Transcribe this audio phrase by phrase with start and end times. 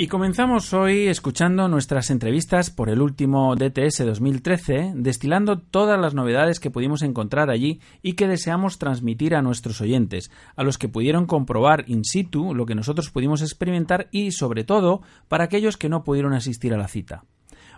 [0.00, 6.58] Y comenzamos hoy escuchando nuestras entrevistas por el último DTS 2013, destilando todas las novedades
[6.58, 11.26] que pudimos encontrar allí y que deseamos transmitir a nuestros oyentes, a los que pudieron
[11.26, 16.02] comprobar in situ lo que nosotros pudimos experimentar y, sobre todo, para aquellos que no
[16.02, 17.24] pudieron asistir a la cita.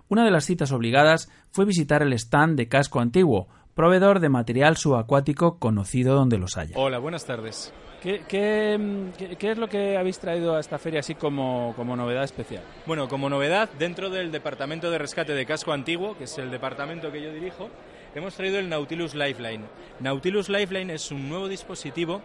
[0.08, 4.76] Una de las citas obligadas fue visitar el stand de Casco Antiguo, proveedor de material
[4.76, 6.76] subacuático conocido donde los haya.
[6.76, 7.72] Hola, buenas tardes.
[8.02, 12.64] ¿Qué, qué, es lo que habéis traído a esta feria así como, como, novedad especial?
[12.84, 17.12] Bueno, como novedad, dentro del Departamento de Rescate de Casco Antiguo, que es el departamento
[17.12, 17.70] que yo dirijo,
[18.16, 19.66] hemos traído el Nautilus Lifeline.
[20.00, 22.22] Nautilus Lifeline es un nuevo dispositivo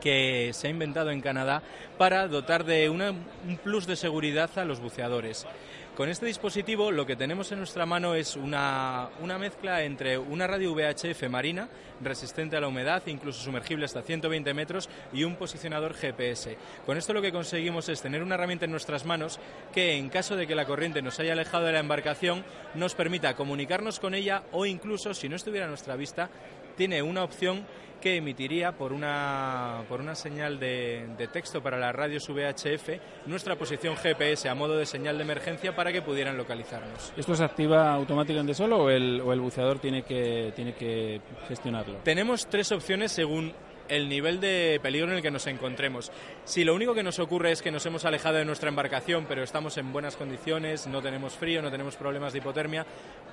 [0.00, 1.62] que se ha inventado en Canadá
[1.96, 5.46] para dotar de una, un plus de seguridad a los buceadores.
[5.96, 10.74] Con este dispositivo lo que tenemos en nuestra mano es una, mezcla entre una radio
[10.74, 11.68] VHF marina,
[12.00, 16.58] resistente a la humedad, incluso sumergible hasta 120 metros, y un posicionador GPS.
[16.84, 19.38] Con esto lo que conseguimos es tener una herramienta en nuestras manos
[19.72, 22.44] que, en caso de que la corriente nos haya alejado de la embarcación,
[22.74, 26.28] nos permita comunicarnos con ella o incluso, si no estuviera a nuestra vista,
[26.76, 27.64] tiene una opción
[28.04, 33.96] que emitiría por una, por una señal de, texto para las radios VHF nuestra posición
[33.96, 37.14] GPS a modo de señal de emergencia para que pudieran localizarnos.
[37.16, 42.00] ¿Esto se activa automáticamente solo o el, o el buceador tiene que, tiene que gestionarlo?
[42.04, 43.54] Tenemos tres opciones según
[43.88, 46.10] el nivel de peligro en el que nos encontremos.
[46.44, 49.42] Si lo único que nos ocurre es que nos hemos alejado de nuestra embarcación, pero
[49.42, 52.86] estamos en buenas condiciones, no tenemos frío, no tenemos problemas de hipotermia,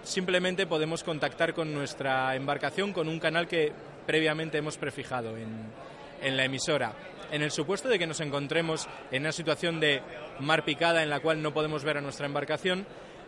[0.04, 3.72] simplemente podemos contactar con nuestra embarcación con un canal que
[4.06, 5.66] previamente hemos prefijado en,
[6.22, 6.94] en la emisora.
[7.32, 10.02] En el supuesto de que nos encontremos en una situación de
[10.40, 12.86] mar picada en la cual no podemos ver a nuestra embarcación,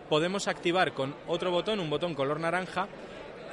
[0.09, 2.87] podemos activar con otro botón, un botón color naranja,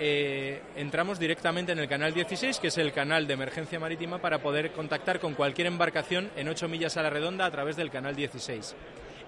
[0.03, 4.39] eh, entramos directamente en el canal 16, que es el canal de emergencia marítima, para
[4.39, 8.17] poder contactar con cualquier embarcación en 8 millas a la redonda a través del canal
[8.17, 8.75] 16.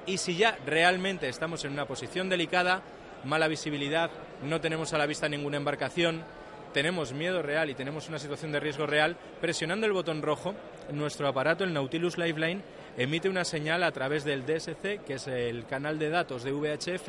[0.07, 2.83] Y si ya realmente estamos en una posición delicada,
[3.25, 4.11] mala visibilidad,
[4.43, 6.25] no tenemos a la vista ninguna embarcación,
[6.73, 10.55] tenemos miedo real y tenemos una situación de riesgo real, presionando el botón rojo,
[10.93, 12.63] nuestro aparato, el Nautilus Lifeline,
[12.97, 17.09] emite una señal a través del DSC, que es el canal de datos de VHF,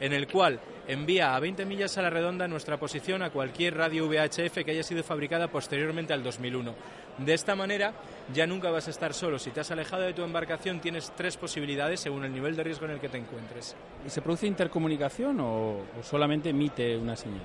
[0.00, 4.08] en el cual envía a 20 millas a la redonda nuestra posición a cualquier radio
[4.08, 6.74] VHF que haya sido fabricada posteriormente al 2001.
[7.18, 7.92] De esta manera
[8.32, 9.38] ya nunca vas a estar solo.
[9.38, 12.86] Si te has alejado de tu embarcación tienes tres posibilidades según el nivel de riesgo
[12.86, 13.76] en el que te encuentres.
[14.06, 17.42] ¿Y se produce intercomunicación o, solamente emite una señal?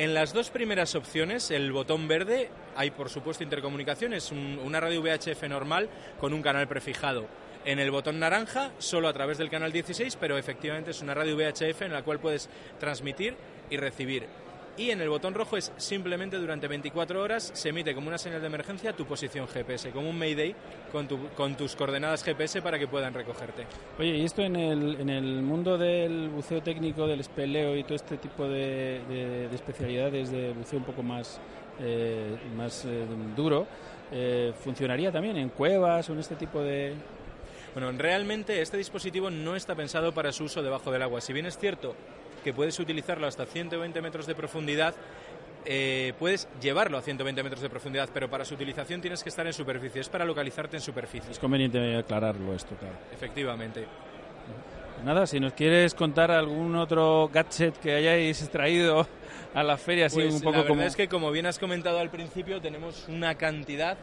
[0.00, 5.02] En las dos primeras opciones, el botón verde, hay por supuesto intercomunicación, es una radio
[5.02, 7.26] VHF normal con un canal prefijado
[7.66, 11.36] en el botón naranja, solo a través del canal 16, pero efectivamente es una radio
[11.36, 12.48] VHF en la cual puedes
[12.78, 13.36] transmitir
[13.68, 14.24] y recibir.
[14.76, 18.40] Y en el botón rojo es simplemente durante 24 horas se emite como una señal
[18.40, 20.54] de emergencia tu posición GPS, como un Mayday
[20.90, 21.06] con,
[21.36, 23.66] con tus coordenadas GPS para que puedan recogerte.
[23.98, 27.96] Oye, y esto en el, en el mundo del buceo técnico, del espeleo y todo
[27.96, 31.40] este tipo de, especialidades de buceo un poco más,
[31.80, 33.04] eh, más eh,
[33.36, 33.66] duro,
[34.12, 36.94] eh, ¿funcionaría también en cuevas o en este tipo de,
[37.74, 41.20] bueno, realmente este dispositivo no está pensado para su uso debajo del agua.
[41.20, 41.94] Si bien es cierto
[42.40, 44.94] que puedes utilizarlo hasta 120 metros de profundidad,
[45.64, 49.46] eh, puedes llevarlo a 120 metros de profundidad, pero para su utilización tienes que estar
[49.46, 51.30] en superficie, es para localizarte en superficie.
[51.30, 52.94] Es conveniente aclararlo esto, claro.
[53.12, 53.86] Efectivamente.
[55.04, 59.06] Nada, si nos quieres contar algún otro gadget que hayáis traído
[59.54, 60.82] a la feria, así Pues un poco la verdad como...
[60.82, 63.96] es que, como bien has comentado al principio, tenemos una cantidad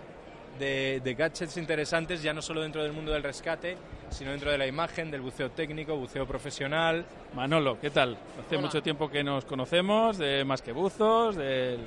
[0.60, 3.78] de, de gadgets interesantes, ya no solo dentro del mundo del rescate,
[4.10, 7.06] sino dentro de la imagen, del buceo técnico, buceo profesional.
[7.34, 8.18] Manolo, ¿qué tal?
[8.46, 8.66] Hace Hola.
[8.68, 11.78] mucho tiempo que nos conocemos, de Más que Buzos, de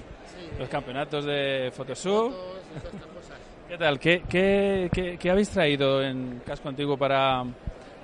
[0.58, 3.38] los campeonatos de cosas.
[3.69, 3.99] ¿Qué tal?
[4.00, 7.44] ¿Qué, qué, qué- qué habéis traído en Casco Antiguo para,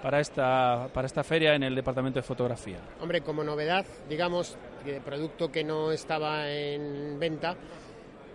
[0.02, 2.78] para, esta, para esta feria en el departamento de fotografía?
[3.00, 7.56] Hombre, como novedad, digamos, de producto que no estaba en venta,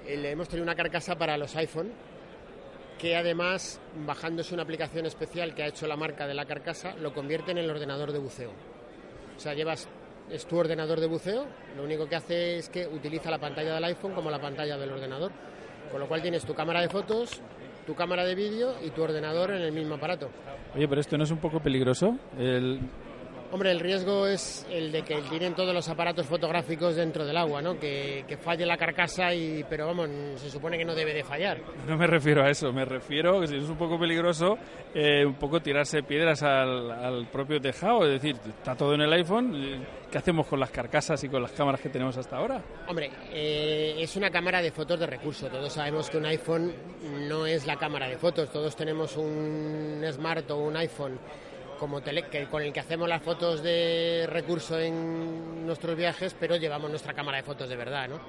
[0.05, 1.89] eh, le hemos traído una carcasa para los iPhone,
[3.01, 7.13] que además, bajándose una aplicación especial que ha hecho la marca de la carcasa, lo
[7.15, 8.51] convierte en el ordenador de buceo.
[9.35, 9.89] O sea, llevas,
[10.29, 13.83] es tu ordenador de buceo, lo único que hace es que utiliza la pantalla del
[13.85, 15.31] iPhone como la pantalla del ordenador.
[15.91, 17.41] Con lo cual tienes tu cámara de fotos,
[17.87, 20.29] tu cámara de vídeo y tu ordenador en el mismo aparato.
[20.75, 22.15] Oye, pero esto no es un poco peligroso.
[22.37, 22.79] El-
[23.51, 27.61] Hombre, el riesgo es el de que tienen todos los aparatos fotográficos dentro del agua,
[27.61, 27.77] ¿no?
[27.77, 31.59] Que, que falle la carcasa, y, pero vamos, se supone que no debe de fallar.
[31.85, 34.57] no me refiero a eso, me refiero que si es un poco peligroso,
[34.93, 38.05] eh, un poco tirarse piedras al, al propio tejado.
[38.05, 39.85] Es decir, está todo en el iPhone.
[40.09, 42.61] ¿Qué hacemos con las carcasas y con las cámaras que tenemos hasta ahora?
[42.87, 45.47] Hombre, eh, es una cámara de fotos de recurso.
[45.47, 46.73] Todos sabemos que un iPhone
[47.27, 48.49] no es la cámara de fotos.
[48.51, 51.17] Todos tenemos un Smart o un iPhone
[51.81, 56.55] como tele, que, con el que hacemos las fotos de recurso en nuestros viajes, pero
[56.55, 58.19] llevamos nuestra cámara de fotos de verdad, ¿no?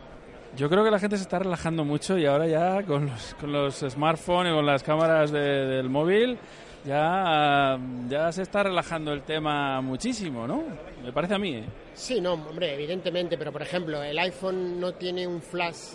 [0.56, 3.52] Yo creo que la gente se está relajando mucho y ahora ya con los, con
[3.52, 6.38] los smartphones y con las cámaras de- del móvil
[6.86, 7.78] ya,
[8.08, 10.62] ya se está relajando el tema muchísimo, ¿no?
[11.04, 11.56] Me parece a mí.
[11.56, 11.64] ¿eh?
[11.94, 15.94] Sí, no, hombre, evidentemente, pero por ejemplo, el iPhone no tiene un flash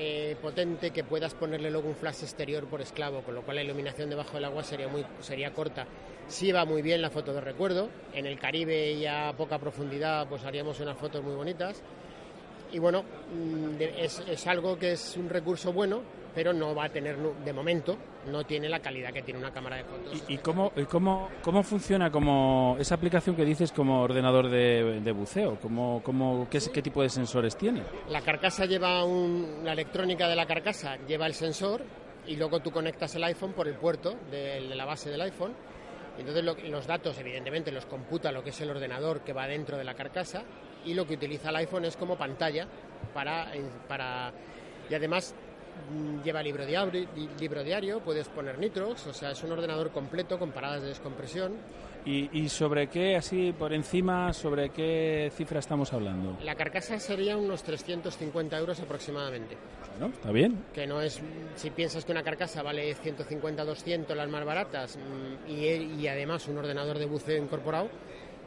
[0.00, 3.64] eh, potente que puedas ponerle luego un flash exterior por esclavo, con lo cual la
[3.64, 5.86] iluminación debajo del agua sería muy sería corta.
[6.28, 7.88] Sí va muy bien la foto de recuerdo.
[8.14, 11.82] En el Caribe y a poca profundidad, pues haríamos unas fotos muy bonitas.
[12.70, 16.02] Y bueno, mm, es, es algo que es un recurso bueno,
[16.34, 17.96] pero no va a tener, de momento,
[18.30, 20.22] no tiene la calidad que tiene una cámara de fotos.
[20.28, 25.00] ¿Y, y cómo, y cómo, cómo funciona como esa aplicación que dices como ordenador de,
[25.00, 25.58] de buceo?
[25.60, 27.82] ¿Cómo, cómo, qué, es- ¿Qué tipo de sensores tiene?
[28.10, 31.82] La carcasa lleva un, la electrónica de la carcasa lleva el sensor
[32.26, 35.52] y luego tú conectas el iPhone por el puerto de, de la base del iPhone.
[36.18, 39.76] Entonces lo- los datos evidentemente los computa lo que es el ordenador que va dentro
[39.78, 40.42] de la carcasa
[40.84, 42.66] y lo que utiliza el iPhone es como pantalla
[43.14, 43.50] para,
[43.88, 44.32] para
[44.90, 45.34] y además
[46.24, 47.08] lleva libro diario,
[47.40, 51.52] libro diario, puedes poner nitrox, o sea, es un ordenador completo con paradas de descompresión.
[52.04, 56.38] ¿Y, y sobre qué, así por encima, sobre qué cifra estamos hablando?
[56.42, 59.56] La carcasa sería unos 350 euros aproximadamente.
[59.90, 60.64] Bueno, está bien.
[60.72, 61.20] que no es
[61.56, 65.66] si piensas que una carcasa vale 150 200 las más baratas mm, y,
[66.00, 67.88] y además un ordenador de buceo incorporado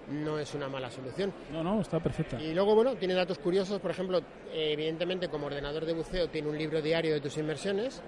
[0.10, 2.42] no es una mala solución No, no, está perfecta.
[2.42, 4.22] y luego bueno tiene datos curiosos por ejemplo
[4.54, 8.02] evidentemente como ordenador de buceo tiene un libro diario de tus inmersiones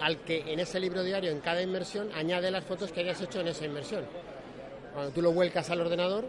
[0.00, 3.40] al que en ese libro diario en cada inmersión añade las fotos que hayas hecho
[3.40, 4.04] en esa inmersión
[4.94, 6.24] cuando tú lo vuelcas al ordenador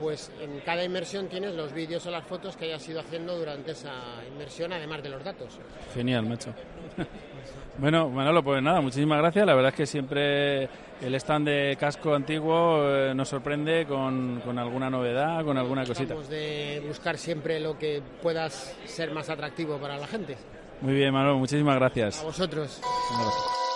[0.00, 3.70] pues en cada inmersión tienes los vídeos o las fotos que hayas ido haciendo durante
[3.72, 3.92] esa
[4.32, 5.58] inmersión además de los datos
[5.94, 6.52] Genial, macho.
[7.78, 9.46] bueno, Manolo, pues nada, muchísimas gracias.
[9.46, 10.68] La verdad es que siempre
[11.04, 16.14] el stand de casco antiguo eh, nos sorprende con, con alguna novedad, con alguna cosita.
[16.14, 20.36] Tratamos de buscar siempre lo que puedas ser más atractivo para la gente.
[20.80, 22.20] Muy bien, Manolo, muchísimas gracias.
[22.20, 22.80] A vosotros.
[23.10, 23.73] Un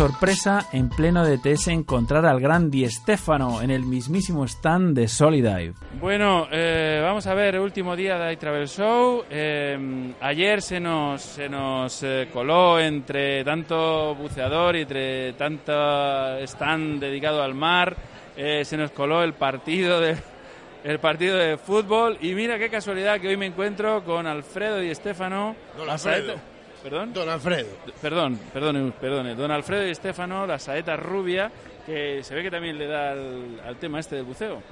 [0.00, 5.74] sorpresa en pleno DTS encontrar al gran Di Stefano en el mismísimo stand de Solidive.
[6.00, 9.24] Bueno, eh, vamos a ver, último día de iTravel Show.
[9.28, 16.98] Eh, ayer se nos, se nos eh, coló entre tanto buceador y entre tanto stand
[16.98, 17.94] dedicado al mar,
[18.38, 20.16] eh, se nos coló el partido de
[20.82, 24.94] el partido de fútbol y mira qué casualidad que hoy me encuentro con Alfredo Di
[24.94, 25.54] Stefano.
[25.76, 26.49] Don la Alfredo.
[26.82, 27.12] ¿Perdón?
[27.12, 27.68] Don Alfredo.
[28.00, 29.34] Perdón, perdone, perdone.
[29.34, 31.50] Don Alfredo y Estefano, la saeta rubia,
[31.84, 34.62] que se ve que también le da al, al tema este del buceo.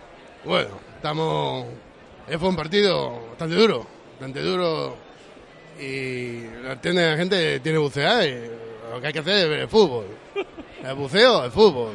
[0.45, 1.67] Bueno, estamos.
[2.29, 4.97] eh, Fue un partido bastante duro, bastante duro.
[5.81, 6.77] Y la
[7.17, 8.35] gente tiene bucear y
[8.93, 10.07] lo que hay que hacer es ver el fútbol.
[10.83, 11.93] El buceo, el fútbol.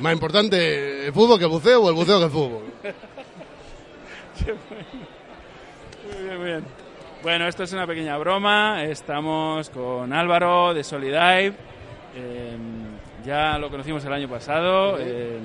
[0.00, 2.62] Más importante el fútbol que el buceo o el buceo que el fútbol.
[6.06, 6.64] Muy bien, muy bien.
[7.22, 8.84] Bueno, esto es una pequeña broma.
[8.84, 11.52] Estamos con Álvaro de Solidive.
[12.14, 12.56] Eh,
[13.24, 14.98] ya lo conocimos el año pasado.
[14.98, 15.38] Eh,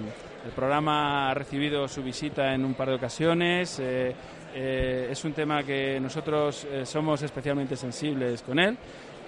[0.46, 3.80] el programa ha recibido su visita en un par de ocasiones.
[3.80, 4.14] Eh,
[4.54, 8.78] eh, es un tema que nosotros eh, somos especialmente sensibles con él.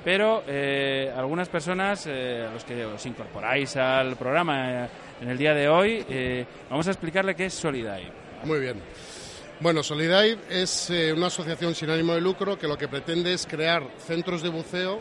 [0.03, 4.87] Pero eh, algunas personas, eh, a los que os incorporáis al programa
[5.19, 8.11] en el día de hoy, vamos a explicarle qué es Solidive.
[8.43, 8.79] Muy bien.
[9.61, 13.47] Bueno, Solidive es eh, una asociación sin ánimo de lucro que lo que pretende es
[13.47, 14.99] crear centros de buceo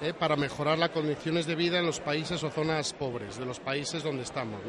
[0.00, 3.60] eh, para mejorar las condiciones de vida en los países o zonas pobres, de los
[3.60, 4.62] países donde estamos.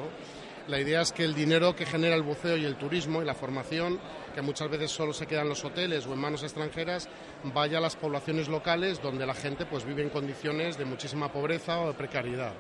[0.68, 3.34] La idea es que el dinero que genera el buceo y el turismo y la
[3.34, 3.98] formación,
[4.36, 7.08] que muchas veces solo se queda en los hoteles o en manos extranjeras,
[7.46, 11.80] vaya a las poblaciones locales donde la gente pues, vive en condiciones de muchísima pobreza
[11.80, 12.53] o de precariedad.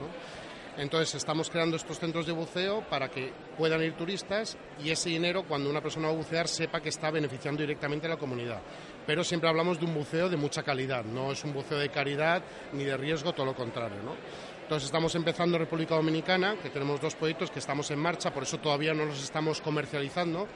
[0.77, 5.43] Entonces estamos creando estos centros de buceo para que puedan ir turistas y ese dinero
[5.47, 8.59] cuando una persona va a bucear sepa que está beneficiando directamente a la comunidad.
[9.05, 12.41] Pero siempre hablamos de un buceo de mucha calidad, no es un buceo de caridad
[12.71, 14.01] ni de riesgo, todo lo contrario.
[14.03, 14.15] ¿no?
[14.63, 18.43] Entonces estamos empezando en República Dominicana, que tenemos dos proyectos que estamos en marcha, por
[18.43, 20.47] eso todavía no los estamos comercializando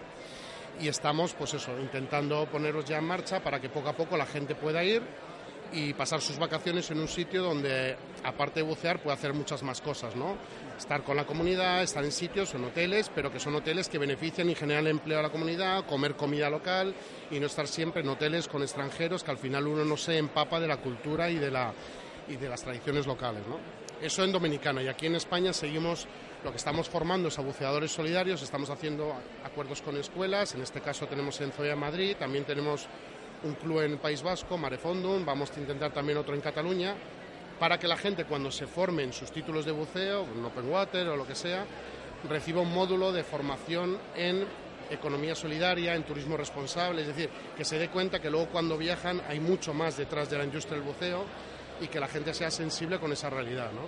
[0.80, 4.26] y estamos pues eso, intentando ponerlos ya en marcha para que poco a poco la
[4.26, 5.04] gente pueda ir
[5.72, 9.82] y pasar sus vacaciones en un sitio donde, aparte de bucear, puede hacer muchas más
[9.82, 10.38] cosas, ¿no?
[10.78, 14.50] Estar con la comunidad, estar en sitios, en hoteles, pero que son hoteles que benefician
[14.50, 16.94] y generan empleo a la comunidad, comer comida local
[17.32, 20.60] y no estar siempre en hoteles con extranjeros que al final uno no se empapa
[20.60, 21.74] de la cultura y de, la,
[22.28, 23.58] y de las tradiciones locales, ¿no?
[24.02, 26.08] Eso en Dominicana y aquí en España seguimos
[26.44, 30.82] lo que estamos formando es a buceadores solidarios, estamos haciendo acuerdos con escuelas, en este
[30.82, 32.88] caso tenemos en Zoya Madrid, también tenemos
[33.44, 36.96] un club en País Vasco, Marefondum, vamos a intentar también otro en Cataluña,
[37.60, 41.08] para que la gente cuando se forme en sus títulos de buceo, en Open Water
[41.08, 41.66] o lo que sea,
[42.30, 44.46] reciba un módulo de formación en
[44.90, 49.22] economía solidaria, en turismo responsable, es decir, que se dé cuenta que luego cuando viajan
[49.28, 51.26] hay mucho más detrás de la industria del buceo
[51.82, 53.72] y que la gente sea sensible con esa realidad.
[53.74, 53.82] ¿no?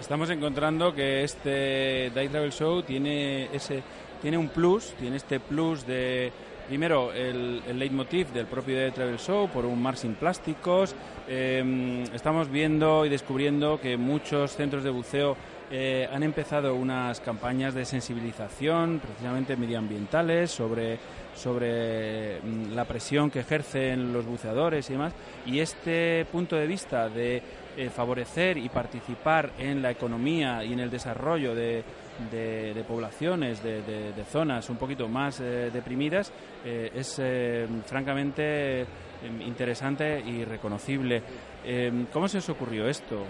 [0.00, 3.82] Estamos encontrando que este Day Travel Show tiene ese
[4.20, 6.32] tiene un plus, tiene este plus de
[6.66, 10.94] primero el, leitmotiv del propio Day Travel Show por un mar sin plásticos.
[11.28, 15.36] Eh, estamos viendo y descubriendo que muchos centros de buceo
[15.70, 20.98] eh, han empezado unas campañas de sensibilización, precisamente medioambientales, sobre,
[21.34, 25.12] sobre mm, la presión que ejercen los buceadores y demás.
[25.44, 27.42] Y este punto de vista de
[27.76, 31.82] eh, favorecer y participar en la economía y en el desarrollo de,
[32.30, 36.32] de, poblaciones, de, zonas un poquito más eh, deprimidas,
[36.64, 38.86] eh, es eh, francamente
[39.22, 41.22] eh, interesante y reconocible.
[41.64, 43.24] Eh, ¿Cómo se os ocurrió esto?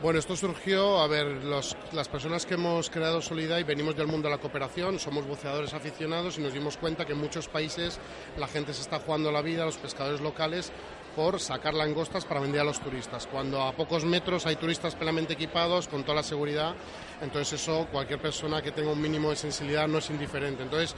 [0.00, 4.36] Bueno, esto surgió, a ver, las personas que hemos creado Solidai venimos del mundo de
[4.36, 7.98] la cooperación, somos buceadores aficionados y nos dimos cuenta que en muchos países
[8.38, 10.72] la gente se está jugando la vida, los pescadores locales,
[11.16, 13.26] por sacar langostas para vender a los turistas.
[13.26, 16.74] Cuando a pocos metros hay turistas plenamente equipados, con toda la seguridad,
[17.22, 20.62] entonces eso cualquier persona que tenga un mínimo de sensibilidad no es indiferente.
[20.62, 20.94] Entonces,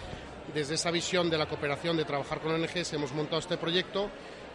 [0.52, 4.10] desde esa visión de la cooperación, de trabajar con ONGs, hemos montado este proyecto,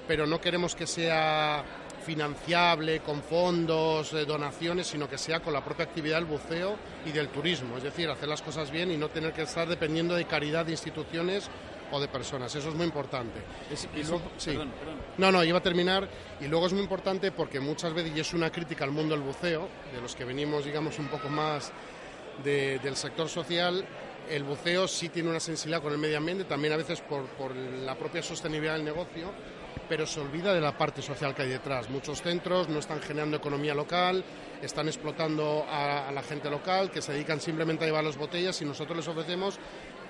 [0.06, 1.64] pero no queremos que sea
[2.04, 7.12] financiable con fondos, eh, donaciones, sino que sea con la propia actividad del buceo y
[7.12, 7.78] del turismo.
[7.78, 10.72] Es decir, hacer las cosas bien y no tener que estar dependiendo de caridad de
[10.74, 11.50] instituciones
[11.94, 12.54] o de personas.
[12.56, 13.40] Eso es muy importante.
[13.72, 14.52] Es- Y es luego- un- sí.
[14.52, 14.96] perdón, perdón.
[15.18, 16.08] No, no, iba a terminar.
[16.42, 19.24] Y luego es muy importante porque muchas veces, y es una crítica al mundo del
[19.24, 21.72] buceo, de los que venimos, digamos, un poco más
[22.44, 23.86] de- del sector social,
[24.30, 27.56] el buceo sí tiene una sensibilidad con el medio ambiente, también a veces por, por
[27.56, 29.32] la propia sostenibilidad del negocio,
[29.90, 31.90] pero se olvida de la parte social que hay detrás.
[31.90, 34.24] Muchos centros no están generando economía local,
[34.62, 38.60] están explotando a, a la gente local, que se dedican simplemente a llevar las botellas
[38.62, 39.60] y nosotros les ofrecemos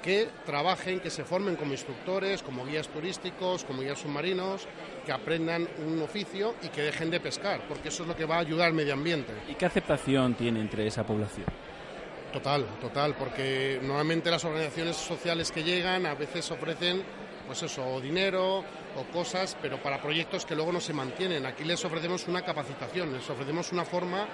[0.03, 4.67] que trabajen, que se formen como instructores, como guías turísticos, como guías submarinos,
[5.05, 8.35] que aprendan un oficio y que dejen de pescar, porque eso es lo que va
[8.35, 9.33] a ayudar al medio ambiente.
[9.49, 11.47] ¿Y qué aceptación tiene entre esa población?
[12.31, 17.01] Total, total, porque normalmente las organizaciones sociales que llegan a veces ofrecen,
[17.47, 18.63] pues eso, o dinero
[18.95, 21.45] o cosas, pero para proyectos que luego no se mantienen.
[21.45, 24.27] Aquí les ofrecemos una capacitación, les ofrecemos una forma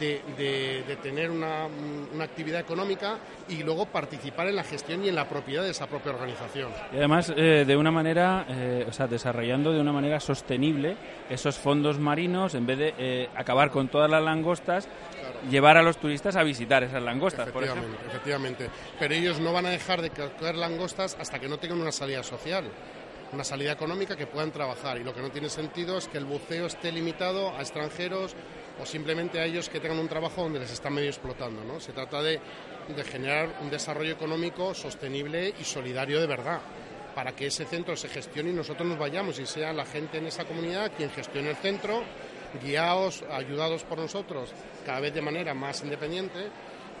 [0.00, 1.66] de, de- de tener una,
[2.12, 5.86] una actividad económica y luego participar en la gestión y en la propiedad de esa
[5.86, 6.70] propia organización.
[6.92, 10.96] Y además, eh, de una manera, eh, o sea, desarrollando de una manera sostenible
[11.28, 14.88] esos fondos marinos, en vez de eh, acabar con todas las langostas,
[15.50, 17.84] llevar a los turistas a visitar esas langostas, por ejemplo.
[18.06, 18.70] Efectivamente, efectivamente.
[18.98, 22.22] Pero ellos no van a dejar de coger langostas hasta que no tengan una salida
[22.22, 22.64] social,
[23.32, 24.96] una salida económica que puedan trabajar.
[24.98, 28.34] Y lo que no tiene sentido es que el buceo esté limitado a extranjeros
[28.80, 31.62] o simplemente a ellos que tengan un trabajo donde les están medio explotando.
[31.64, 31.80] ¿no?
[31.80, 32.40] Se trata de,
[32.88, 36.60] de generar un desarrollo económico sostenible y solidario de verdad
[37.14, 40.26] para que ese centro se gestione y nosotros nos vayamos y sea la gente en
[40.26, 42.02] esa comunidad quien gestione el centro,
[42.62, 44.52] guiados, ayudados por nosotros,
[44.84, 46.48] cada vez de manera más independiente,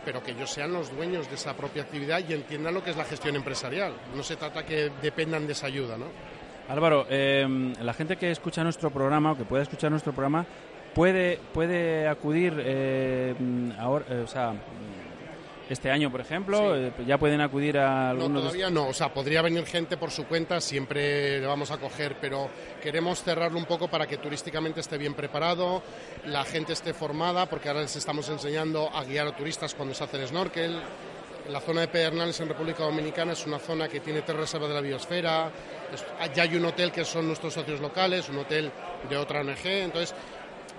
[0.04, 2.96] pero que ellos sean los dueños de esa propia actividad y entiendan lo que es
[2.96, 3.92] la gestión empresarial.
[4.14, 6.06] No se trata que dependan de esa ayuda, ¿no?
[6.68, 7.46] Álvaro, eh,
[7.80, 10.46] la gente que escucha nuestro programa o que pueda escuchar nuestro programa
[10.94, 13.34] puede puede acudir eh,
[13.78, 14.54] ahora, eh, o sea,
[15.68, 18.88] este año, por ejemplo, eh, ya pueden acudir a No, algunos de todavía no.
[18.88, 22.50] O sea, podría venir gente por su cuenta, siempre le vamos a coger, pero
[22.82, 25.82] queremos cerrarlo un poco para que turísticamente esté bien preparado,
[26.26, 30.04] la gente esté formada, porque ahora les estamos enseñando a guiar a turistas cuando se
[30.04, 30.80] hacen snorkel.
[31.50, 34.74] La zona de Pedernales en República Dominicana es una zona que tiene tres reservas de
[34.74, 35.50] la biosfera.
[36.34, 38.72] Ya hay un hotel que son nuestros socios locales, un hotel
[39.10, 39.66] de otra ONG.
[39.66, 40.14] Entonces,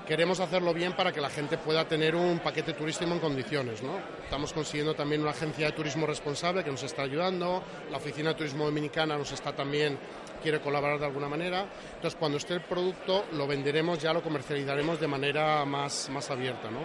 [0.06, 3.82] queremos hacerlo bien para que la gente pueda tener un paquete turístico en condiciones.
[3.82, 3.98] ¿no?
[4.24, 8.36] Estamos consiguiendo también una agencia de turismo responsable que nos está ayudando, la Oficina de
[8.36, 9.98] Turismo Dominicana nos está también,
[10.42, 11.66] quiere colaborar de alguna manera.
[11.96, 16.70] Entonces, cuando esté el producto, lo venderemos, ya lo comercializaremos de manera más, más abierta.
[16.70, 16.80] ¿no?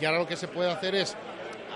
[0.00, 1.16] Y ahora lo que se puede hacer es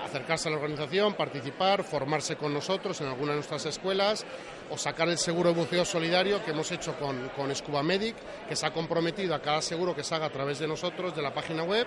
[0.05, 4.25] acercarse a la organización, participar, formarse con nosotros en alguna de nuestras escuelas
[4.71, 8.17] o sacar el seguro de buceo solidario que hemos hecho con, con Scuba Medic,
[8.49, 11.23] que se ha comprometido a cada seguro que se haga a través de nosotros, de
[11.23, 11.87] la página web,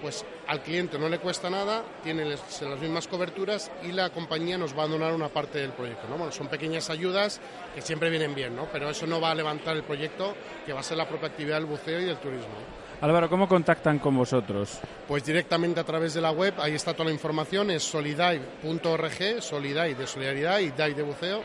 [0.00, 4.76] pues al cliente no le cuesta nada, tiene las mismas coberturas y la compañía nos
[4.76, 6.08] va a donar una parte del proyecto.
[6.08, 6.16] ¿no?
[6.16, 7.40] Bueno, son pequeñas ayudas
[7.74, 8.66] que siempre vienen bien, ¿no?
[8.72, 11.56] pero eso no va a levantar el proyecto, que va a ser la propia actividad
[11.56, 12.79] del buceo y del turismo.
[13.02, 14.78] Álvaro, ¿cómo contactan con vosotros?
[15.08, 19.94] Pues directamente a través de la web, ahí está toda la información, es solidive.org, solidive
[19.94, 21.42] de solidaridad y dive de buceo.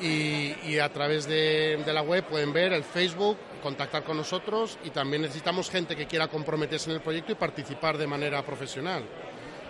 [0.00, 4.76] Y, y a través de, de la web pueden ver el Facebook, contactar con nosotros
[4.84, 9.04] y también necesitamos gente que quiera comprometerse en el proyecto y participar de manera profesional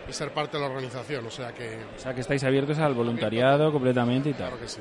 [0.09, 1.27] y ser parte de la organización.
[1.27, 4.49] O sea que, O sea, que estáis abiertos al voluntariado completamente y tal.
[4.49, 4.81] claro que sí.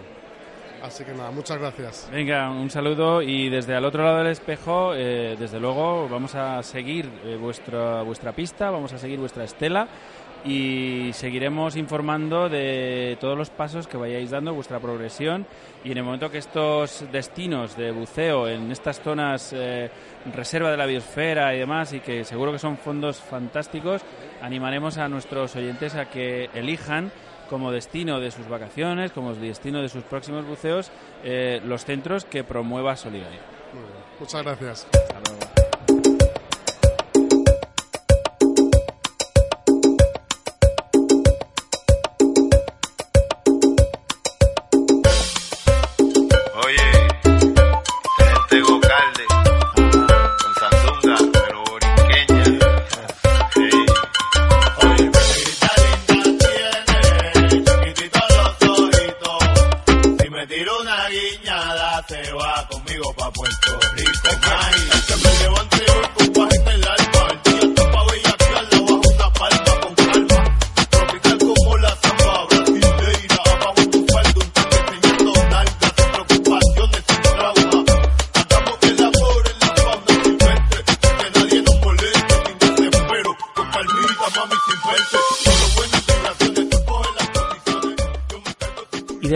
[0.82, 2.10] Así que nada, muchas gracias.
[2.12, 6.64] Venga, un saludo y desde al otro lado del espejo, eh, desde luego, vamos a
[6.64, 9.88] seguir eh, vuestra, vuestra pista, vamos a seguir vuestra estela
[10.44, 15.46] y seguiremos informando de todos los pasos que vayáis dando, vuestra progresión
[15.84, 19.92] y en el momento que estos destinos de buceo en estas zonas eh,
[20.34, 24.02] reserva de la biosfera y demás y que seguro que son fondos fantásticos,
[24.42, 27.12] animaremos a nuestros oyentes a que elijan
[27.52, 30.90] como destino de sus vacaciones, como destino de sus próximos buceos,
[31.22, 33.42] eh, los centros que promueva Solidaridad.
[34.20, 34.88] Muchas gracias.
[34.94, 35.61] Oye,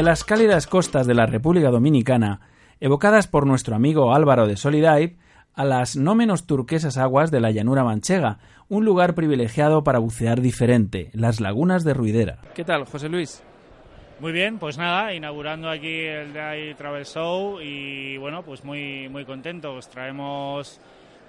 [0.06, 2.40] las cálidas costas de la República Dominicana,
[2.80, 5.18] evocadas por nuestro amigo Álvaro de Solidive,
[5.56, 8.38] a las no menos turquesas aguas de la llanura manchega,
[8.70, 12.38] un lugar privilegiado para bucear diferente, las lagunas de Ruidera.
[12.54, 13.42] ¿Qué tal, José Luis?
[14.20, 19.26] Muy bien, pues nada, inaugurando aquí el Day Travel Show y bueno, pues muy muy
[19.26, 19.90] contentos.
[19.90, 20.80] Traemos,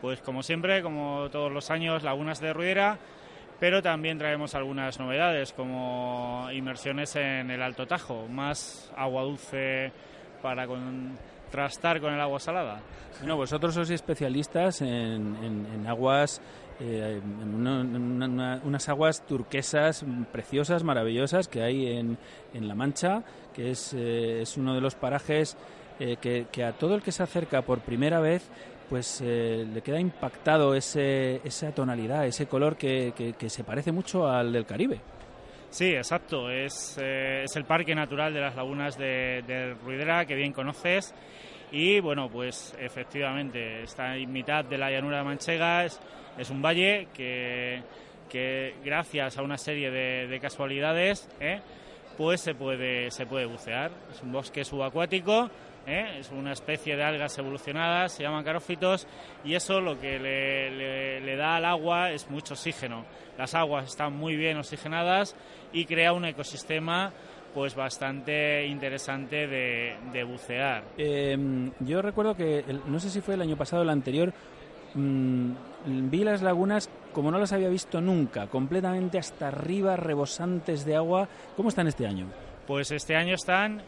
[0.02, 2.98] pues como siempre, como todos los años, lagunas de Ruidera,
[3.60, 9.92] pero también traemos algunas novedades como inmersiones en el Alto Tajo, más agua dulce
[10.42, 12.80] para contrastar con el agua salada.
[13.20, 16.40] Bueno, vosotros sois especialistas en, aguas,
[16.80, 22.18] eh, en una- una- una- unas aguas turquesas preciosas, maravillosas que hay en,
[22.52, 23.22] en La Mancha,
[23.54, 25.56] que es, eh, es uno de los parajes
[25.98, 28.46] eh, que, que a todo el que se acerca por primera vez
[28.88, 34.28] pues eh, le queda impactado ese, esa tonalidad, ese color que, que- se parece mucho
[34.28, 35.00] al del Caribe.
[35.70, 36.50] Sí, exacto.
[36.50, 41.14] Es, eh, es el Parque Natural de las Lagunas de, de Ruidera, que bien conoces.
[41.72, 45.84] Y bueno, pues efectivamente está en mitad de la llanura manchega.
[45.84, 46.00] Es,
[46.38, 47.82] es un valle que,
[48.30, 51.60] que gracias a una serie de, de casualidades, ¿eh?
[52.16, 53.90] pues se puede, se puede bucear.
[54.12, 55.50] Es un bosque subacuático,
[55.86, 56.18] ¿eh?
[56.18, 59.06] es una especie de algas evolucionadas, se llaman carófitos,
[59.44, 63.04] y eso lo que le, le- le da al agua es mucho oxígeno.
[63.38, 65.36] Las aguas están muy bien oxigenadas
[65.72, 67.12] y crea un ecosistema
[67.54, 70.84] pues bastante interesante de, de bucear.
[70.98, 74.32] Eh, yo recuerdo que, no sé si fue el año pasado o el anterior,
[74.94, 75.50] mm,
[76.10, 81.28] vi las lagunas como no las había visto nunca, completamente hasta arriba, rebosantes de agua.
[81.56, 82.26] ¿Cómo están este año?
[82.66, 83.80] Pues este año están,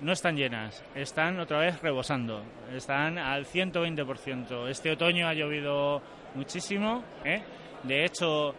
[0.00, 2.42] no están llenas, están otra vez rebosando,
[2.74, 4.68] están al 120%.
[4.68, 6.00] Este otoño ha llovido
[6.34, 7.42] muchísimo, ¿eh?
[7.82, 8.54] de hecho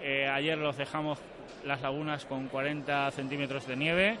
[0.00, 1.18] eh, ayer los dejamos
[1.64, 4.18] las lagunas con 40 centímetros de nieve,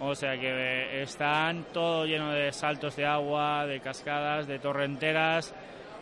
[0.00, 5.54] o sea que eh, están todo lleno de saltos de agua, de cascadas, de torrenteras,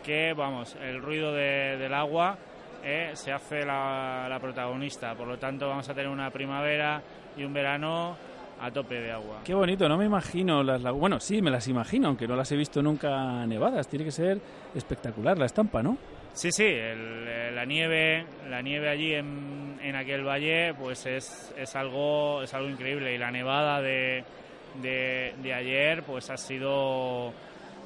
[0.03, 2.37] que vamos, el ruido de- del agua
[2.83, 5.15] eh, se hace la, la protagonista.
[5.15, 7.01] Por lo tanto, vamos a tener una primavera
[7.37, 8.17] y un verano
[8.65, 9.41] a tope de agua.
[9.43, 10.99] Qué bonito, no me imagino las lagunas.
[10.99, 13.87] Bueno, sí, me las imagino, aunque no las he visto nunca nevadas.
[13.87, 14.39] Tiene que ser
[14.73, 15.97] espectacular la estampa, ¿no?
[16.33, 21.53] Sí, sí, el- eh, la nieve, la nieve allí en, en aquel valle, pues es,
[21.57, 24.23] es algo, es algo increíble y la nevada de,
[24.81, 27.31] de, de ayer, pues ha sido,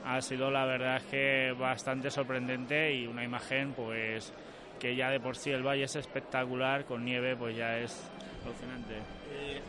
[0.06, 4.32] ha sido la verdad es que bastante sorprendente y una imagen, pues
[4.80, 8.10] que ya de por sí el valle es espectacular con nieve, pues ya es
[8.48, 8.96] alucinante.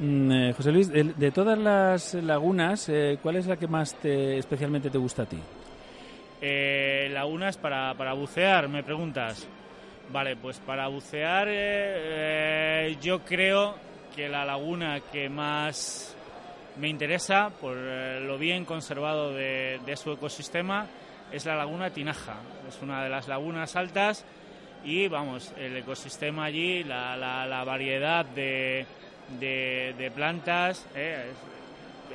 [0.00, 3.94] Mm, eh, José Luis, de, de todas las lagunas, eh, ¿cuál es la que más
[3.94, 5.38] te, especialmente te gusta a ti?
[6.40, 9.46] Eh, lagunas para, para bucear, me preguntas.
[10.10, 11.48] Vale, pues para bucear
[13.02, 13.74] yo creo
[14.16, 16.16] que la laguna que más
[16.78, 20.86] me interesa por lo bien conservado de, de su ecosistema
[21.30, 22.36] es la laguna Tinaja.
[22.66, 24.24] Es una de las lagunas altas
[24.84, 28.86] y vamos, el ecosistema allí, la, la- la variedad de,
[29.38, 31.26] de- plantas, eh,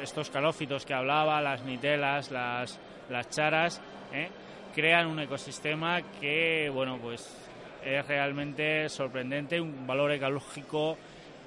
[0.02, 3.82] estos calófitos que hablaba, las nitelas, las, las charas,
[4.14, 4.30] ¿eh?
[4.74, 7.38] crean un ecosistema que, bueno, pues
[7.86, 10.98] es realmente sorprendente, un valor ecológico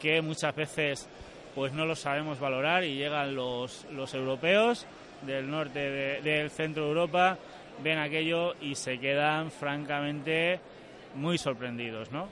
[0.01, 1.09] que muchas veces
[1.55, 4.87] pues no lo sabemos valorar y llegan los, los europeos
[5.23, 7.39] del norte, de- del centro de Europa,
[7.83, 10.61] ven aquello y se quedan francamente
[11.17, 12.27] muy sorprendidos, ¿no?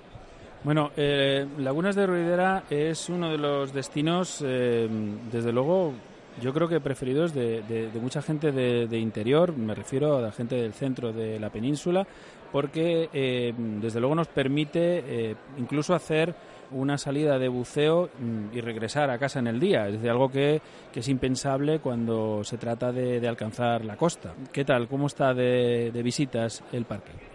[0.63, 4.89] Bueno, eh, Lagunas de Ruidera es uno de los destinos, eh,
[5.31, 5.93] desde luego,
[6.41, 10.57] yo creo que preferidos de, de- mucha gente de, interior, me refiero a la gente
[10.57, 12.07] del centro de la península,
[12.51, 16.35] porque eh, desde luego nos permite eh, incluso hacer
[16.71, 20.31] una salida de buceo mm, y regresar a casa en el día, es decir, algo
[20.31, 24.33] que, que es impensable cuando se trata de, alcanzar la costa.
[24.51, 24.89] ¿Qué tal?
[24.89, 27.34] ¿Cómo está de visitas el parque?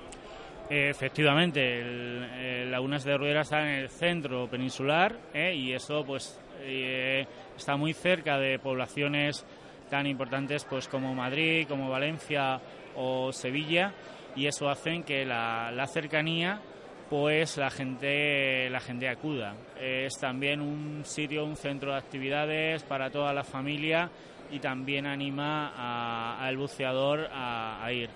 [0.70, 6.40] Efectivamente, el, eh, Lagunas de Ruidera está en el centro peninsular eh, y eso pues
[6.62, 7.26] eh,
[7.58, 9.44] está muy cerca de poblaciones
[9.90, 12.62] tan importantes pues como Madrid, como Valencia
[12.96, 13.96] o Sevilla
[14.36, 16.62] y eso hace que la, cercanía
[17.10, 19.56] pues la gente la gente acuda.
[19.82, 24.12] Es también un sitio, un centro de actividades para toda la familia
[24.52, 28.12] y también anima al buceador a ir.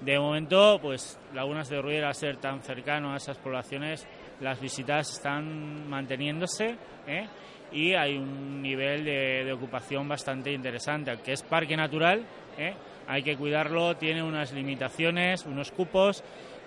[0.00, 4.06] De momento, pues Lagunas de Ruidera, al ser tan cercano a esas poblaciones,
[4.40, 7.26] las visitas están manteniéndose ¿eh?
[7.72, 12.24] y hay un nivel de, de ocupación bastante interesante, aunque es parque natural,
[12.56, 12.74] ¿eh?
[13.08, 16.22] hay que cuidarlo, tiene unas limitaciones, unos cupos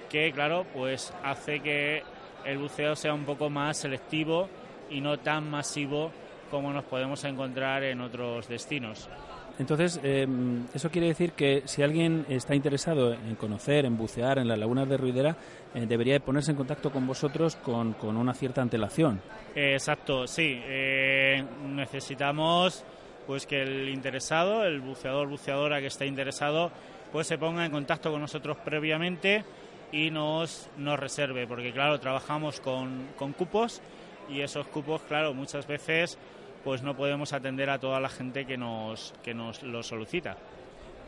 [0.10, 2.04] que, claro, pues hace que
[2.46, 4.50] el buceo sea un poco más selectivo
[4.90, 6.12] y no tan masivo
[6.50, 9.10] como nos podemos encontrar en otros destinos.
[9.60, 10.28] Entonces, eh,
[10.74, 14.90] eso quiere decir que si alguien está interesado en conocer, en bucear en las lagunas
[14.90, 15.36] de Ruidera,
[15.74, 19.22] eh, debería ponerse en contacto con vosotros con, con una cierta antelación.
[19.56, 20.62] Exacto, sí.
[20.64, 22.84] Eh, necesitamos
[23.28, 26.72] pues que el interesado, el buceador, buceadora que esté interesado,
[27.12, 29.46] pues se ponga en contacto con nosotros previamente
[29.92, 33.82] y nos, nos reserve, porque claro, trabajamos con, con cupos
[34.30, 36.18] y esos cupos, claro, muchas veces
[36.64, 40.38] pues no podemos atender a toda la gente que nos, que nos lo solicita.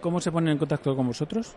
[0.01, 1.55] ¿Cómo se ponen en contacto con vosotros?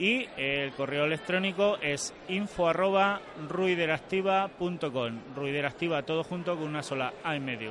[0.00, 5.20] y el correo electrónico es info arroba ruideractiva.com.
[5.36, 7.70] Ruideractiva todo junto con una sola A en medio.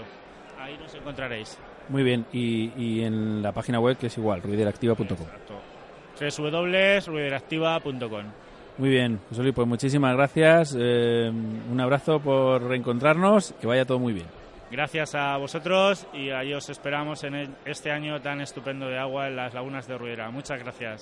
[0.59, 1.59] Ahí nos encontraréis.
[1.89, 5.17] Muy bien, y, y en la página web que es igual, ruideractiva.com.
[6.19, 8.25] www.ruideractiva.com.
[8.77, 10.75] Muy bien, José Luis, pues muchísimas gracias.
[10.79, 14.27] eh, un abrazo por reencontrarnos, que vaya todo muy bien.
[14.71, 19.35] Gracias a vosotros y ahí os esperamos en este año tan estupendo de agua en
[19.35, 20.29] las lagunas de Ruidera.
[20.29, 21.01] Muchas gracias.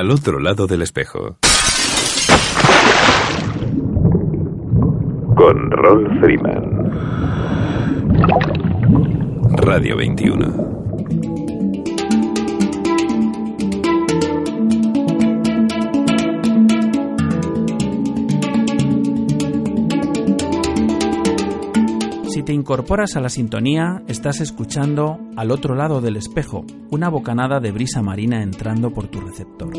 [0.00, 1.36] Al otro lado del espejo.
[5.36, 6.90] Con Rolf Freeman.
[9.58, 10.70] Radio 21.
[22.40, 27.60] Si te incorporas a la sintonía, estás escuchando Al otro lado del espejo, una bocanada
[27.60, 29.72] de brisa marina entrando por tu receptor.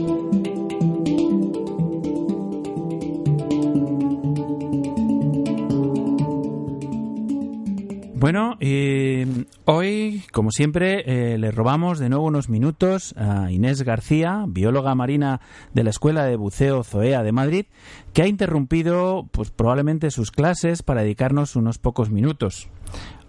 [8.22, 9.26] Bueno, eh,
[9.66, 15.40] hoy, como siempre, eh, le robamos de nuevo unos minutos a Inés García, bióloga marina
[15.74, 17.66] de la Escuela de Buceo Zoea de Madrid,
[18.14, 22.70] que ha interrumpido, pues probablemente sus clases para dedicarnos unos pocos minutos.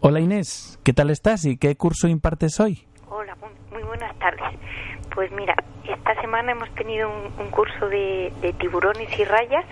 [0.00, 2.86] Hola Inés, ¿qué tal estás y qué curso impartes hoy?
[3.08, 3.34] Hola,
[3.72, 4.60] muy, buenas tardes.
[5.14, 5.54] Pues mira,
[5.88, 9.64] esta semana hemos tenido un, un curso de, de tiburones y rayas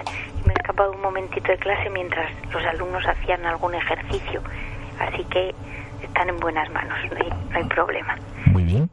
[0.43, 4.41] y me he escapado un momentito de clase mientras los alumnos hacían algún ejercicio.
[5.01, 5.55] Así que
[6.03, 8.17] están en buenas manos, no hay, no hay problema.
[8.47, 8.89] Muy bien.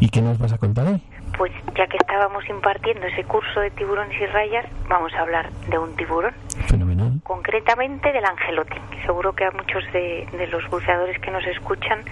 [0.00, 1.00] ¿Y qué nos vas a contar hoy?
[1.36, 5.78] Pues ya que estábamos impartiendo ese curso de tiburones y rayas, vamos a hablar de
[5.78, 6.32] un tiburón,
[6.68, 7.20] Fenomenal.
[7.24, 8.76] concretamente del angelote.
[9.04, 12.04] Seguro que a muchos de, de los buceadores que nos escuchan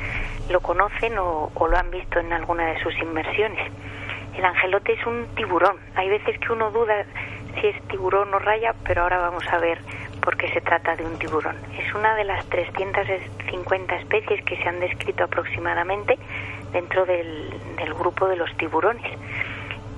[0.51, 3.71] lo conocen o, o lo han visto en alguna de sus inmersiones.
[4.37, 5.77] El angelote es un tiburón.
[5.95, 7.05] Hay veces que uno duda
[7.61, 9.79] si es tiburón o raya, pero ahora vamos a ver
[10.23, 11.57] por qué se trata de un tiburón.
[11.77, 16.17] Es una de las 350 especies que se han descrito aproximadamente
[16.73, 17.51] dentro del,
[17.99, 19.05] grupo de los tiburones.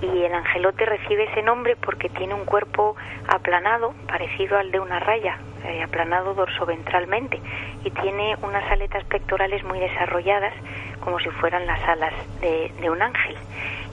[0.00, 2.96] Y el angelote recibe ese nombre porque tiene un cuerpo
[3.28, 7.40] aplanado, parecido al de una raya, eh, aplanado dorsoventralmente,
[7.84, 10.52] y tiene unas aletas pectorales muy desarrolladas,
[11.00, 13.37] como si fueran las alas de, un ángel.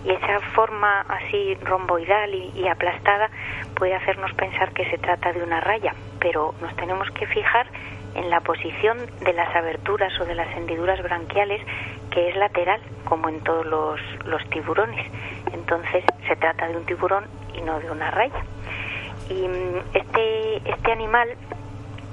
[0.03, 3.29] Y esa forma así romboidal y aplastada
[3.75, 7.67] puede hacernos pensar que se trata de una raya, pero nos tenemos que fijar
[8.15, 11.61] en la posición de las aberturas o de las hendiduras branquiales,
[12.11, 15.05] que es lateral, como en todos los, los tiburones.
[15.51, 17.25] Entonces se trata de un tiburón
[17.57, 18.43] y no de una raya.
[19.29, 21.29] Y mm, este, este animal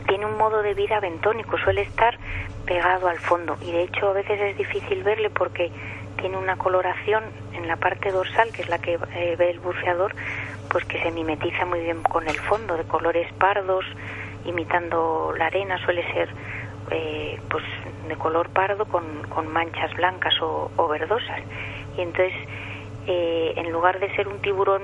[0.06, 2.16] tiene un modo de vida bentónico, suele estar
[2.64, 5.70] pegado al fondo y de hecho a veces es difícil verle porque
[6.18, 10.14] tiene una coloración en la parte dorsal, que es la que eh, ve el buceador,
[10.70, 13.84] pues que se mimetiza muy bien con el fondo, de colores pardos,
[14.44, 16.28] imitando la arena, suele ser
[16.90, 17.64] eh, pues
[18.08, 21.40] de color pardo con, con manchas blancas o, o verdosas.
[21.96, 22.34] Y entonces,
[23.06, 24.82] eh, en lugar de ser un tiburón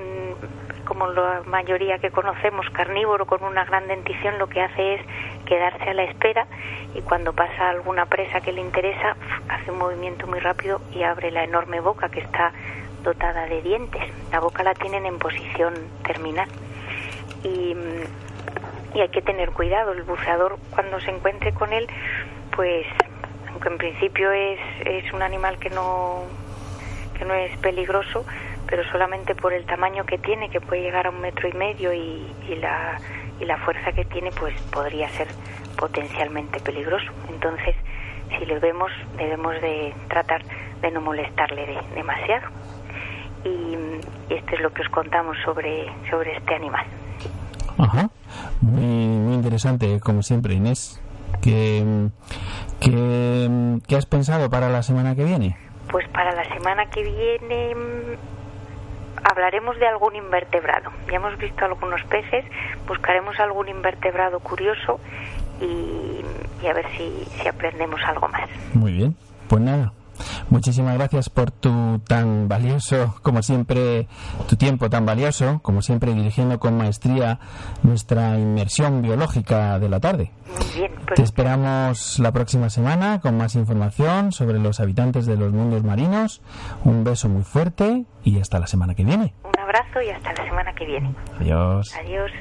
[0.85, 5.01] como la mayoría que conocemos, carnívoro con una gran dentición, lo que hace es
[5.45, 6.47] quedarse a la espera
[6.93, 9.15] y cuando pasa alguna presa que le interesa,
[9.49, 12.53] hace un movimiento muy rápido y abre la enorme boca que está
[13.05, 14.03] dotada de dientes.
[14.31, 16.49] La boca la tienen en posición terminal.
[17.43, 17.73] Y,
[18.93, 19.93] y hay que tener cuidado.
[19.93, 21.87] El buceador, cuando se encuentre con él,
[22.55, 22.85] pues,
[23.51, 26.23] aunque en principio es, es un animal que no,
[27.17, 28.25] que no es peligroso,
[28.67, 31.93] pero solamente por el tamaño que tiene, que puede llegar a un metro y medio,
[31.93, 32.99] y, y la,
[33.39, 35.27] y la fuerza que tiene, pues podría ser
[35.77, 37.11] potencialmente peligroso.
[37.29, 37.75] Entonces,
[38.39, 40.41] si le vemos, debemos de tratar
[40.81, 42.47] de no molestarle de- demasiado.
[43.45, 43.49] Y,
[44.29, 46.85] y esto es lo que os contamos sobre, sobre este animal.
[47.77, 48.09] Ajá.
[48.61, 51.01] Muy, muy interesante, como siempre, Inés.
[51.41, 51.83] ¿Qué,
[52.79, 55.57] qué, qué has pensado para la semana que viene?
[55.91, 60.91] Pues para la semana que viene mm, hablaremos de algún invertebrado.
[61.09, 62.45] Ya hemos visto algunos peces,
[62.87, 64.99] buscaremos algún invertebrado curioso
[65.61, 66.21] y,
[66.63, 68.49] y a ver si, si aprendemos algo más.
[68.73, 69.15] Muy bien.
[69.47, 69.93] Pues nada.
[70.49, 74.07] Muchísimas gracias por tu tan valioso, como siempre,
[74.47, 77.39] tu tiempo tan valioso, como siempre dirigiendo con maestría
[77.83, 80.31] nuestra inmersión biológica de la tarde.
[80.47, 85.35] Muy bien, pues Te esperamos la próxima semana con más información sobre los habitantes de
[85.35, 86.41] los mundos marinos.
[86.83, 89.33] Un beso muy fuerte y hasta la semana que viene.
[89.43, 91.13] un abrazo y hasta la semana que viene.
[91.39, 91.93] Adiós.
[91.99, 92.31] Adiós.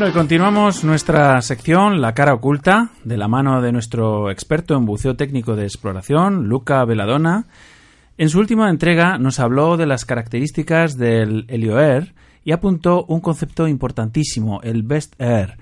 [0.00, 4.86] Bueno, y continuamos nuestra sección La cara oculta, de la mano de nuestro experto en
[4.86, 7.44] buceo técnico de exploración, Luca Veladona.
[8.16, 13.20] En su última entrega nos habló de las características del Helio Air y apuntó un
[13.20, 15.58] concepto importantísimo, el Best Air,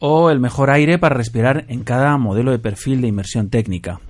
[0.00, 4.00] o el mejor aire para respirar en cada modelo de perfil de inmersión técnica.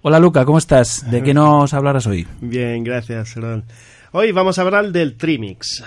[0.00, 1.08] Hola Luca, ¿cómo estás?
[1.12, 2.26] ¿De qué nos hablarás hoy?
[2.40, 3.62] Bien, gracias, Ron.
[4.10, 5.84] Hoy vamos a hablar del Trimix.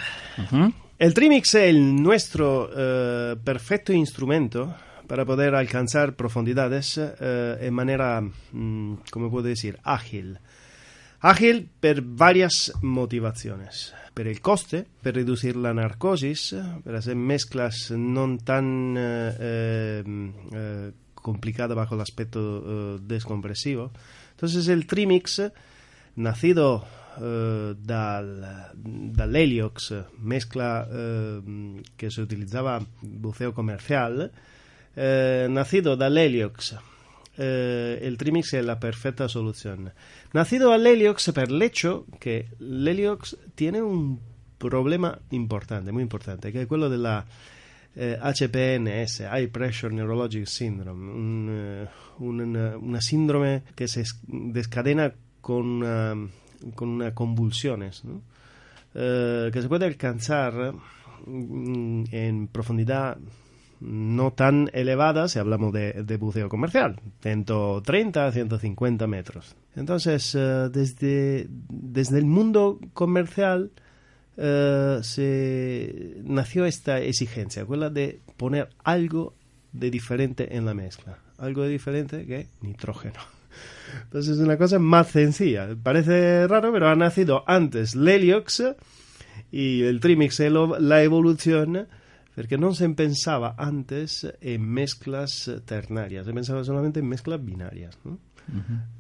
[0.98, 4.76] El Trimix es el nuestro eh, perfecto instrumento
[5.08, 10.40] para poder alcanzar profundidades eh, en manera, mm, como puedo decir, ágil.
[11.20, 13.94] Ágil per varias motivaciones.
[14.14, 20.04] Per el coste, per reducir la narcosis, per hacer mezclas no tan eh, eh,
[20.54, 23.92] eh, complicadas bajo el aspecto eh, descompresivo.
[24.32, 25.42] Entonces el Trimix,
[26.16, 26.86] nacido
[27.22, 31.42] eh, dal, dall'Heliox, mezcla eh,
[32.10, 34.32] se utilizzava buceo comercial,
[34.96, 36.76] eh, nacido dall'Heliox,
[37.38, 39.92] eh, el Trimix es la perfecta solución.
[40.34, 44.20] Nacido dall'Heliox per el hecho que l'Heliox tiene un
[44.58, 47.26] problema importante, muy importante, que es quello della
[47.98, 51.88] eh, HPNS, High Pressure Neurologic Syndrome, un, eh,
[52.20, 56.30] un- una, una síndrome que se es- descadena con, una-
[56.76, 58.04] con una convulsiones.
[58.94, 60.74] Eh, que se puede alcanzar
[61.26, 63.18] mm, en profundidad
[63.82, 69.56] no tan elevada si hablamos de, de buceo comercial, 130 a 150 metros.
[69.76, 73.72] Entonces, eh, desde, desde el mundo comercial
[74.38, 79.34] eh, se nació esta exigencia, quella de poner algo
[79.72, 83.35] de diferente en la mezcla, algo de diferente que nitrógeno.
[84.04, 85.70] Entonces es una cosa más sencilla.
[85.82, 88.64] Parece raro, pero ha nacido antes l'Heliox
[89.52, 91.88] y el Trimix la evolución
[92.36, 97.98] porque no se pensaba antes en mezclas ternarias, se pensaba solamente en mezclas binarias.
[98.04, 98.20] ¿no?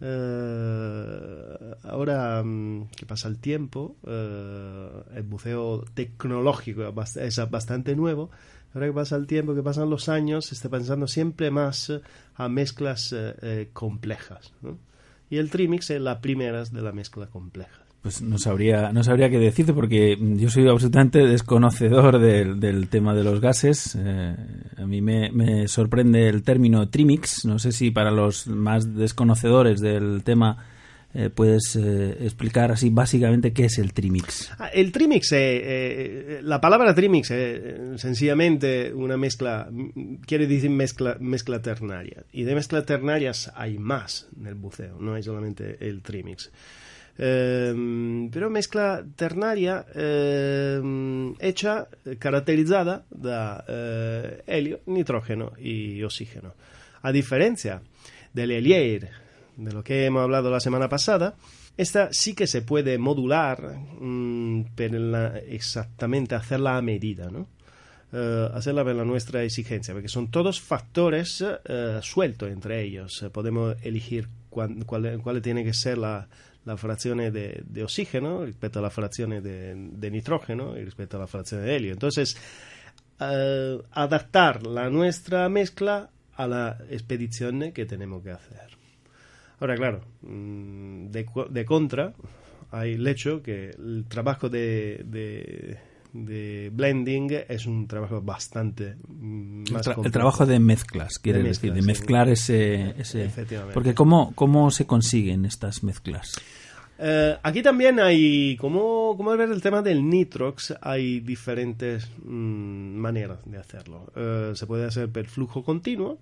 [0.01, 8.31] Eh, ahora mm, que pasa el tiempo, eh, el buceo tecnológico es bastante nuevo.
[8.75, 12.01] Ahora que pasa el tiempo, que pasan los años, se está pensando siempre más eh,
[12.35, 14.51] a mezclas eh, eh, complejas.
[15.29, 17.71] Y el Trimix es la primera de la mezcla compleja.
[18.01, 23.15] Pues no sabría, no sabría qué decirte porque yo soy absolutamente desconocedor del, del tema
[23.15, 23.95] de los gases.
[23.95, 27.45] A mí me, me sorprende el término trimix.
[27.45, 30.57] No sé si para los más desconocedores del tema
[31.15, 34.51] eh, puedes eh, explicar así básicamente qué es el trimix.
[34.59, 39.69] Ah, El trimix, è- la palabra trimix eh, sencillamente una mezcla,
[40.27, 42.23] quiere decir mezcla, mezcla ternaria.
[42.33, 46.51] Y de mezclas ternarias hay más en el buceo, no hay solamente el trimix.
[47.17, 56.53] Ehm, pero mezcla ternaria ehm, hecha, eh, caracterizada da eh, helio, nitrógeno y oxígeno.
[57.03, 57.81] A diferencia
[58.33, 59.09] del Helier,
[59.57, 61.35] de lo que hemos hablado la semana pasada,
[61.77, 67.47] esta sí que se puede modular, mm, pero la- exactamente hacerla a medida, ¿no?
[68.13, 73.21] Eh, hacerla per la nuestra exigencia, porque son todos factores eh, sueltos entre ellos.
[73.23, 76.27] Eh, podemos elegir cuál, tiene que ser la,
[76.63, 81.75] la frazione de, oxígeno rispetto alla frazione de, de nitrógeno y rispetto alla frazione de
[81.75, 81.91] helio.
[81.91, 82.37] Entonces,
[83.17, 88.74] adaptar la nuestra mezcla a la expedición que tenemos que hacer.
[89.59, 92.13] Ahora, claro, mm, de, contra
[92.71, 95.77] hay el hecho que el trabajo de, de,
[96.13, 101.39] de blending es un trabajo bastante mm, El, más tra- el trabajo de mezclas, quiere
[101.39, 101.87] De decir, de sí.
[101.87, 102.95] mezclar ese...
[102.99, 103.29] ese
[103.73, 106.33] porque ¿cómo, ¿cómo se consiguen estas mezclas?
[106.97, 113.39] Eh, aquí también hay, como, como ver el tema del nitrox, hay diferentes mm, maneras
[113.45, 114.11] de hacerlo.
[114.15, 116.19] Eh, se puede hacer per flujo continuo,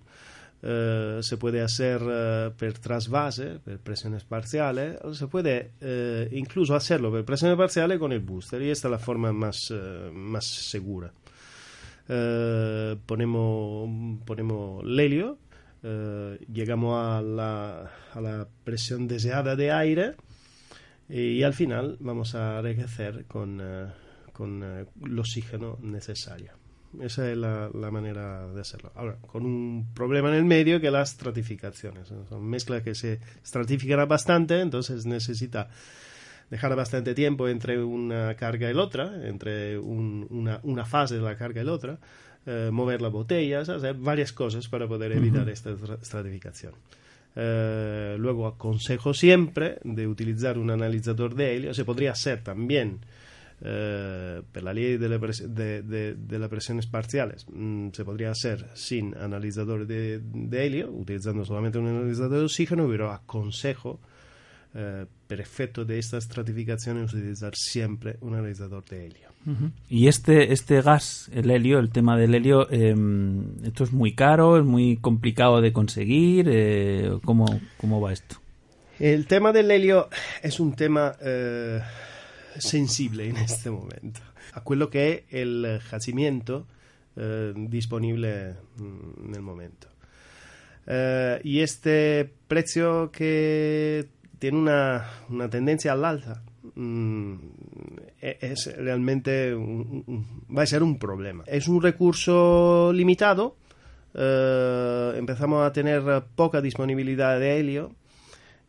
[0.66, 6.74] eh, se puede hacer eh, per trasvase, per presiones parciales, o se puede eh, incluso
[6.74, 10.46] hacerlo per presiones parciales con el booster, y esta es la forma más, eh, más
[10.46, 11.12] segura.
[12.08, 15.38] Eh, ponemos, ponemos el helio,
[15.84, 20.16] llegamos a la, a la presión deseada de aire
[21.10, 23.62] y al final vamos a enriquecer con,
[24.32, 26.63] con el oxígeno necesario.
[27.02, 28.92] Esa es la, la manera de hacerlo.
[28.96, 32.08] Ahora, con un problema en el medio que las stratificaciones.
[32.30, 35.70] Son mezclas que se stratifican bastante, entonces necesita
[36.52, 41.22] dejar bastante tiempo entre una carga y la otra, entre un- una, una fase de
[41.22, 41.98] la carga y la otra,
[42.46, 46.74] eh, mover las botellas, hacer varias cosas para poder evitar esta estra- stratificación.
[47.36, 51.74] Eh, luego aconsejo siempre de utilizar un analizador de helio.
[51.74, 53.00] Se podría hacer también
[53.66, 58.32] eh, per la ley de, la de- de- de las presiones parciales mm, se podría
[58.32, 60.20] hacer sin analizador de,
[60.52, 64.02] helio, utilizando solamente un analizador de oxígeno, pero aconsejo
[64.76, 69.30] eh, per efecto de esta estratificación utilizar siempre un analizador de helio.
[69.90, 72.96] Y este, este gas, el helio, el tema del helio, eh,
[73.64, 76.48] ¿esto es muy caro, es muy complicado de conseguir?
[76.50, 77.46] Eh, ¿cómo,
[77.78, 78.38] ¿Cómo va esto?
[79.00, 80.08] El tema del helio
[80.42, 81.82] es un tema eh,
[82.60, 84.20] sensible en este momento.
[84.54, 86.66] A quello che è il giacimiento
[87.16, 89.88] eh, disponibile mm, nel momento.
[90.86, 96.44] Eh, y este precio que tiene una, una tendencia al alza
[96.76, 97.36] mm,
[98.20, 100.04] e- es realmente un-
[100.56, 101.44] va a ser un problema.
[101.48, 103.56] Es un recurso limitado.
[104.16, 106.04] eh, empezamos a tener
[106.36, 107.96] poca disponibilidad de helio.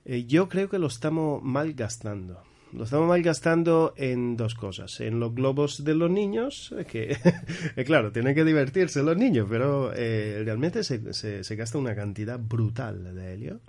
[0.07, 2.41] Eh, yo creo que lo estamos malgastando.
[2.75, 5.01] Lo estamos malgastando en dos cosas.
[5.01, 7.17] En los globos de los niños, eh, que,
[7.77, 11.95] eh, claro, tienen que divertirse los niños, pero eh, realmente se, se- se gasta una
[11.95, 13.61] cantidad brutal de helio.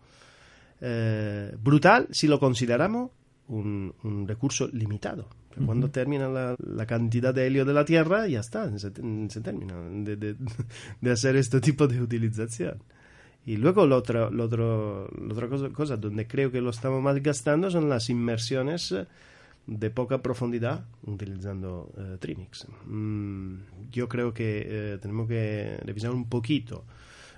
[0.81, 3.11] Eh, brutal si lo consideramos
[3.47, 5.29] un, un recurso limitado.
[5.65, 8.91] Cuando termina la, la cantidad de helio de la Tierra, ya está, se,
[9.29, 10.35] se termina de, de-
[11.01, 12.83] de hacer este tipo de utilización.
[13.45, 17.01] Y luego la otra, la otro- la otra cosa, cosa donde creo que lo estamos
[17.01, 19.05] malgastando son las inmersiones eh,
[19.67, 22.65] de poca profundidad utilizando eh, Trimix.
[22.85, 23.55] Mm,
[23.91, 26.83] yo creo que eh, tenemos que revisar un poquito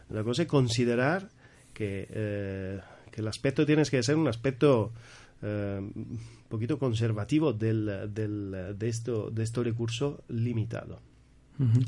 [0.10, 1.30] la cosa y considerar
[1.74, 2.80] que, eh,
[3.12, 4.94] que el aspecto tiene que ser un aspecto
[5.42, 11.00] eh, un poquito conservativo del, del- de, esto, de este recurso limitado.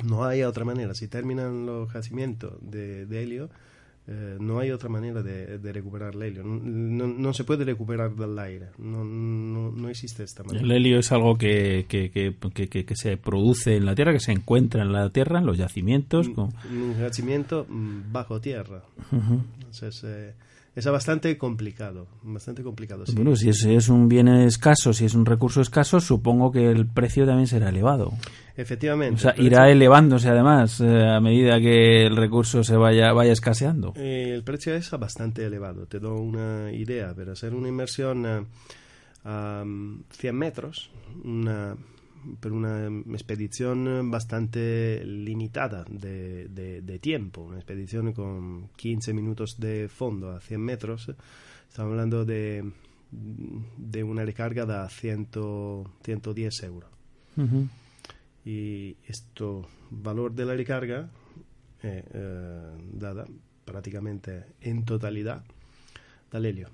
[0.04, 0.94] No hay otra manera.
[0.94, 3.50] Si terminan los yacimientos de, de helio,
[4.12, 6.44] eh, no hay otra manera de, de recuperar el helio.
[6.44, 8.70] No, no- no se puede recuperar del aire.
[8.80, 10.64] No, no, no existe esta manera.
[10.66, 12.34] El helio es algo que, que, que,
[12.68, 16.28] que- se produce en la Tierra, que se encuentra en la Tierra, en los yacimientos.
[16.30, 18.82] con- Un yacimiento mm, bajo tierra.
[19.12, 20.34] Entonces, eh,
[20.80, 22.08] es bastante complicado.
[22.24, 23.06] Bastante complicado.
[23.06, 23.14] sí.
[23.16, 26.88] Bueno, si es, es un bien escaso, si es un recurso escaso, supongo que el
[26.88, 28.14] precio también será elevado.
[28.56, 29.16] Efectivamente.
[29.16, 33.32] O sea, el irá elevándose además eh, a medida que el recurso se vaya, vaya
[33.32, 33.94] escaseando.
[33.96, 35.86] Eh, el precio es bastante elevado.
[35.86, 37.14] Te doy una idea.
[37.14, 38.46] Para hacer una inmersión eh,
[39.24, 40.92] a mm, 100 metros,
[41.24, 41.76] una,
[42.40, 49.88] per una expedición bastante limitada de, de- de tiempo, una expedición con 15 minutos de
[49.90, 51.12] fondo a 100 metros,
[51.70, 52.64] estamos hablando de,
[53.12, 55.28] de una recarga de 100,
[56.04, 56.90] 110 euros.
[58.46, 61.10] Y esto valor de la recarga
[61.82, 63.26] è eh, dada
[63.66, 65.44] prácticamente en totalidad
[66.32, 66.70] dal helio.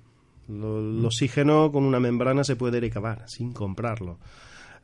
[0.48, 4.18] Lo- el oxígeno con una membrana se puede recabar sin comprarlo.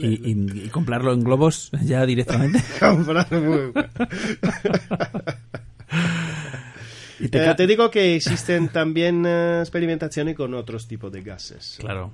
[0.03, 2.63] y- y- comprarlo en globos ya directamente.
[2.81, 3.89] Comprarlo muy bueno.
[7.21, 11.77] Y te Eh, te digo que existen también eh, experimentaciones con otros tipos de gases.
[11.81, 12.13] Claro.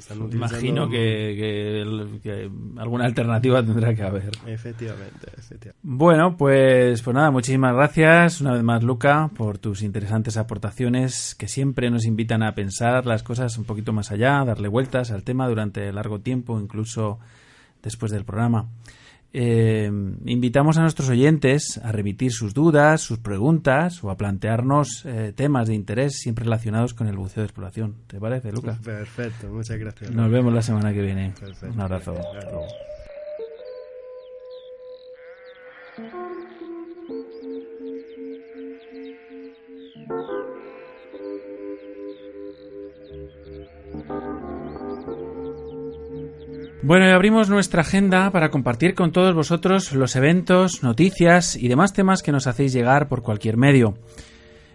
[0.00, 4.30] Se están utilizando- Imagino que, que alguna alternativa tendrá que haber.
[4.46, 5.78] Efectivamente, efectivamente.
[5.82, 11.48] Bueno, pues, pues nada, muchísimas gracias una vez más, Luca, por tus interesantes aportaciones que
[11.48, 15.48] siempre nos invitan a pensar las cosas un poquito más allá, darle vueltas al tema
[15.48, 17.18] durante largo tiempo, incluso
[17.82, 18.66] después del programa.
[19.32, 19.90] Eh,
[20.24, 25.68] invitamos a nuestros oyentes a remitir sus dudas, sus preguntas o a plantearnos eh, temas
[25.68, 27.94] de interés siempre relacionados con el buceo de exploración.
[28.06, 28.78] ¿Te parece, Luca?
[28.82, 30.10] Perfecto, muchas gracias.
[30.10, 31.32] Nos vemos la semana que viene.
[31.38, 31.74] Perfecto.
[31.74, 32.14] Un abrazo.
[46.82, 51.92] Bueno, y abrimos nuestra agenda para compartir con todos vosotros los eventos, noticias y demás
[51.92, 53.98] temas que nos hacéis llegar por cualquier medio.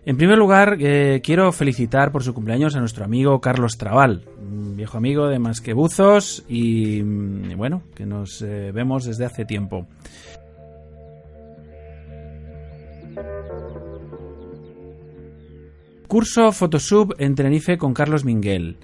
[0.06, 4.76] En primer lugar, eh, quiero felicitar por su cumpleaños a nuestro amigo Carlos Trabal, un
[4.76, 9.46] viejo amigo de Más que Buzos y, mm, bueno, que nos eh, vemos desde hace
[9.46, 9.88] tiempo.
[16.08, 18.78] Curso Photosub en Tenerife con Carlos Minguel.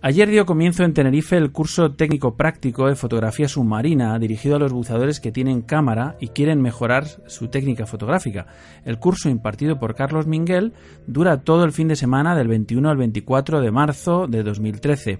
[0.00, 4.72] Ayer dio comienzo en Tenerife el curso técnico práctico de fotografía submarina dirigido a los
[4.72, 8.46] buceadores que tienen cámara y quieren mejorar su técnica fotográfica.
[8.84, 10.72] El curso impartido por Carlos Minguel
[11.08, 15.18] dura todo el fin de semana del 21 al 24 de marzo de 2013.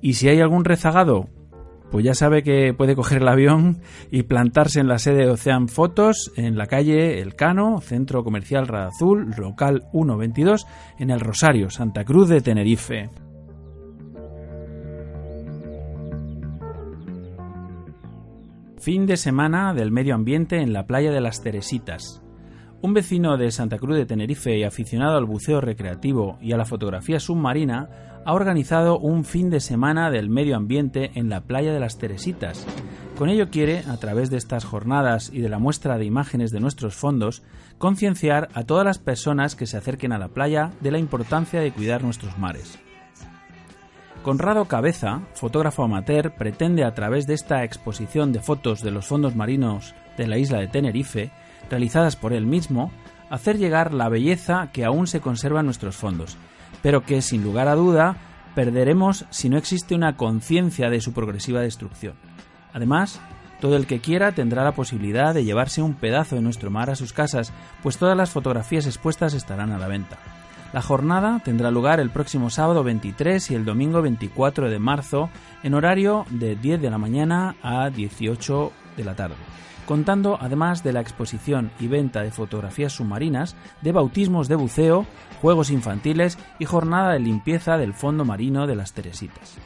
[0.00, 1.28] Y si hay algún rezagado,
[1.90, 3.78] pues ya sabe que puede coger el avión
[4.12, 8.68] y plantarse en la sede de Ocean Fotos en la calle El Cano, Centro Comercial
[8.68, 10.64] Radazul, local 122,
[11.00, 13.10] en el Rosario, Santa Cruz de Tenerife.
[18.86, 22.22] Fin de semana del medio ambiente en la playa de las Teresitas.
[22.82, 26.66] Un vecino de Santa Cruz de Tenerife y aficionado al buceo recreativo y a la
[26.66, 31.80] fotografía submarina ha organizado un fin de semana del medio ambiente en la playa de
[31.80, 32.64] las Teresitas.
[33.18, 36.60] Con ello quiere, a través de estas jornadas y de la muestra de imágenes de
[36.60, 37.42] nuestros fondos,
[37.78, 41.72] concienciar a todas las personas que se acerquen a la playa de la importancia de
[41.72, 42.78] cuidar nuestros mares.
[44.26, 49.36] Conrado Cabeza, fotógrafo amateur, pretende a través de esta exposición de fotos de los fondos
[49.36, 51.30] marinos de la isla de Tenerife,
[51.70, 52.90] realizadas por él mismo,
[53.30, 56.36] hacer llegar la belleza que aún se conserva en nuestros fondos,
[56.82, 58.16] pero que sin lugar a duda
[58.56, 62.14] perderemos si no existe una conciencia de su progresiva destrucción.
[62.72, 63.20] Además,
[63.60, 66.96] todo el que quiera tendrá la posibilidad de llevarse un pedazo de nuestro mar a
[66.96, 70.18] sus casas, pues todas las fotografías expuestas estarán a la venta.
[70.72, 75.30] La jornada tendrá lugar el próximo sábado 23 y el domingo 24 de marzo
[75.62, 79.36] en horario de 10 de la mañana a 18 de la tarde,
[79.86, 85.06] contando además de la exposición y venta de fotografías submarinas, de bautismos de buceo,
[85.40, 89.56] juegos infantiles y jornada de limpieza del fondo marino de las Teresitas.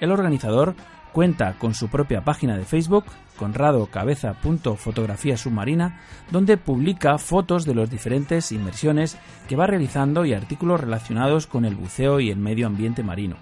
[0.00, 0.74] El organizador
[1.12, 3.04] cuenta con su propia página de Facebook,
[3.36, 6.00] conradocabeza.fotografía submarina,
[6.30, 11.74] donde publica fotos de las diferentes inmersiones que va realizando y artículos relacionados con el
[11.74, 13.36] buceo y el medio ambiente marino.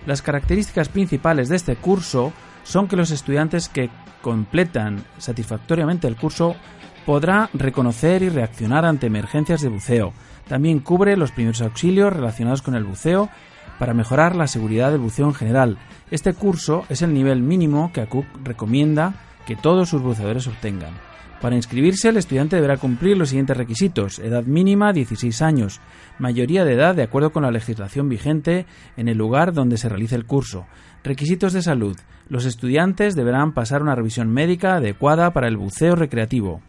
[0.06, 3.90] Las características principales de este curso son que los estudiantes que
[4.22, 6.56] completan satisfactoriamente el curso
[7.04, 10.14] podrá reconocer y reaccionar ante emergencias de buceo,
[10.48, 13.30] también cubre los primeros auxilios relacionados con el buceo
[13.80, 15.78] para mejorar la seguridad del buceo en general.
[16.12, 19.16] Este curso es el nivel mínimo que ACUC recomienda
[19.46, 20.94] que todos sus buceadores obtengan.
[21.42, 24.20] Para inscribirse, el estudiante deberá cumplir los siguientes requisitos.
[24.20, 25.82] Edad mínima 16 años,
[26.18, 28.66] mayoría de edad de acuerdo con la legislación vigente
[28.96, 30.66] en el lugar donde se realice el curso.
[31.04, 31.98] Requisitos de salud.
[32.30, 36.62] Los estudiantes deberán pasar una revisión médica adecuada para el buceo recreativo.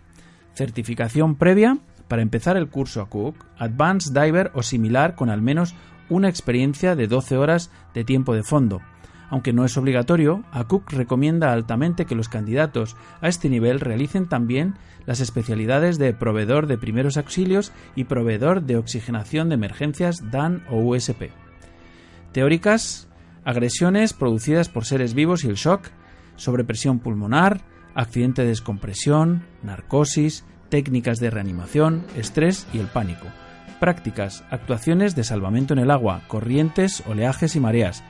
[0.55, 5.75] Certificación previa para empezar el curso a Cook, Advanced Diver o similar con al menos
[6.09, 8.81] una experiencia de 12 horas de tiempo de fondo.
[9.31, 14.75] Aunque no es obligatorio, Cook recomienda altamente que los candidatos a este nivel realicen también
[15.07, 20.77] las especialidades de proveedor de primeros auxilios y proveedor de oxigenación de emergencias DAN o
[20.77, 21.31] USP.
[22.33, 23.09] Teóricas,
[23.45, 25.89] agresiones producidas por seres vivos y el shock,
[26.37, 27.63] sobrepresión pulmonar,
[27.95, 30.45] accidente de descompresión, narcosis,
[30.75, 33.29] técnicas de reanimación, estrés y el pánico.
[33.79, 38.03] Prácticas, actuaciones de salvamento en el agua, corrientes, oleajes y mareas.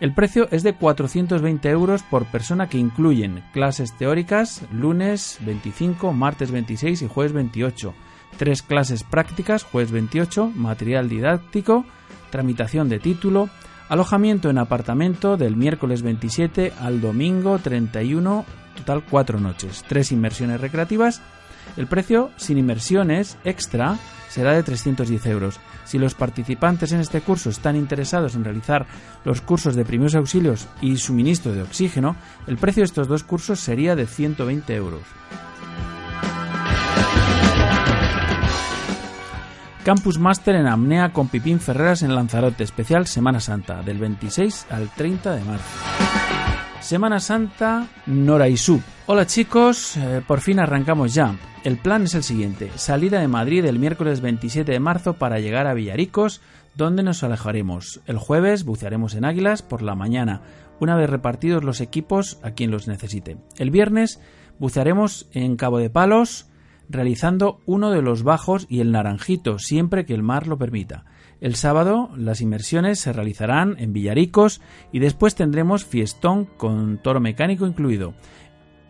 [0.00, 6.50] El precio es de 420 euros por persona que incluyen clases teóricas lunes 25, martes
[6.50, 7.92] 26 y jueves 28,
[8.38, 11.84] tres clases prácticas jueves 28, material didáctico,
[12.30, 13.50] tramitación de título,
[13.90, 21.20] alojamiento en apartamento del miércoles 27 al domingo 31, total cuatro noches, tres inmersiones recreativas
[21.76, 23.98] el precio sin inmersiones extra
[24.28, 25.60] será de 310 euros.
[25.84, 28.86] Si los participantes en este curso están interesados en realizar
[29.24, 32.16] los cursos de primeros auxilios y suministro de oxígeno,
[32.46, 35.02] el precio de estos dos cursos sería de 120 euros.
[39.84, 44.88] Campus Master en Amnea con Pipín Ferreras en Lanzarote, especial Semana Santa, del 26 al
[44.92, 46.65] 30 de marzo.
[46.86, 48.80] Semana Santa Noraisú.
[49.06, 51.34] Hola chicos, eh, por fin arrancamos ya.
[51.64, 55.66] El plan es el siguiente, salida de Madrid el miércoles 27 de marzo para llegar
[55.66, 56.42] a Villaricos,
[56.76, 58.02] donde nos alejaremos.
[58.06, 60.42] El jueves bucearemos en Águilas por la mañana,
[60.78, 63.36] una vez repartidos los equipos a quien los necesite.
[63.58, 64.20] El viernes
[64.60, 66.46] bucearemos en Cabo de Palos,
[66.88, 71.04] realizando uno de los bajos y el naranjito, siempre que el mar lo permita.
[71.46, 77.68] El sábado las inmersiones se realizarán en Villaricos y después tendremos fiestón con toro mecánico
[77.68, 78.14] incluido.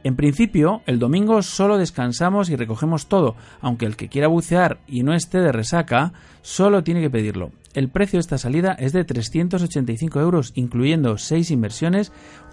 [0.04, 5.02] En principio, el domingo solo descansamos y recogemos todo, aunque el que quiera bucear y
[5.02, 7.52] no esté de resaca, solo tiene que pedirlo.
[7.74, 12.10] El precio de esta salida es de 385 euros, incluyendo 6 inversiones,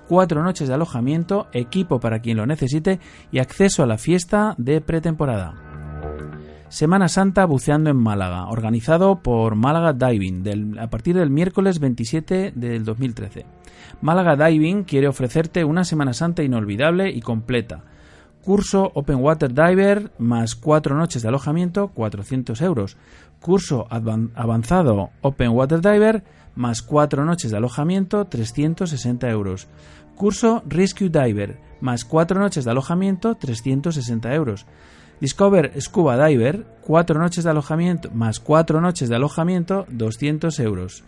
[0.10, 3.00] 4 noches de alojamiento, equipo para quien lo necesite
[3.32, 6.33] y acceso a la fiesta de pretemporada.
[6.74, 12.84] Semana Santa buceando en Málaga, organizado por Málaga Diving a partir del miércoles 27 del
[12.84, 13.46] 2013.
[14.02, 17.84] Málaga Diving quiere ofrecerte una Semana Santa inolvidable y completa.
[18.42, 22.98] Curso Open Water Diver más cuatro noches de alojamiento, 400 euros.
[23.40, 26.24] Curso avanzado Open Water Diver
[26.56, 29.68] más cuatro noches de alojamiento, 360 euros.
[30.16, 34.66] Curso Rescue Diver más cuatro noches de alojamiento, 360 euros.
[35.20, 41.04] Discover Scuba Diver, cuatro noches de alojamiento más cuatro noches de alojamiento, 200 euros.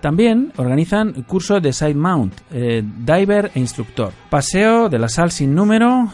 [0.00, 4.12] También organizan curso de Side Mount, eh, diver e instructor.
[4.30, 6.12] Paseo de la Sal sin número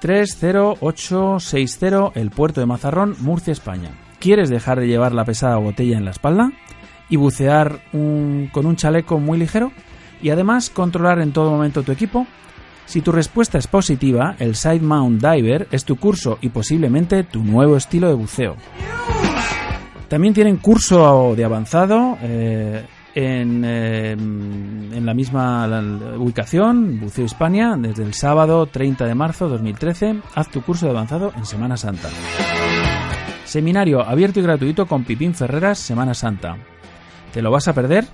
[0.00, 3.90] 30860, el puerto de Mazarrón, Murcia, España.
[4.20, 6.50] ¿Quieres dejar de llevar la pesada botella en la espalda
[7.10, 9.70] y bucear con un chaleco muy ligero?
[10.24, 12.26] Y además controlar en todo momento tu equipo.
[12.86, 17.44] Si tu respuesta es positiva, el Side Mount Diver es tu curso y posiblemente tu
[17.44, 18.56] nuevo estilo de buceo.
[20.08, 25.68] También tienen curso de avanzado eh, en, eh, en la misma
[26.16, 30.20] ubicación, Buceo Hispania, desde el sábado 30 de marzo 2013.
[30.34, 32.08] Haz tu curso de avanzado en Semana Santa.
[33.44, 36.56] Seminario abierto y gratuito con Pipín Ferreras Semana Santa.
[37.30, 38.06] ¿Te lo vas a perder?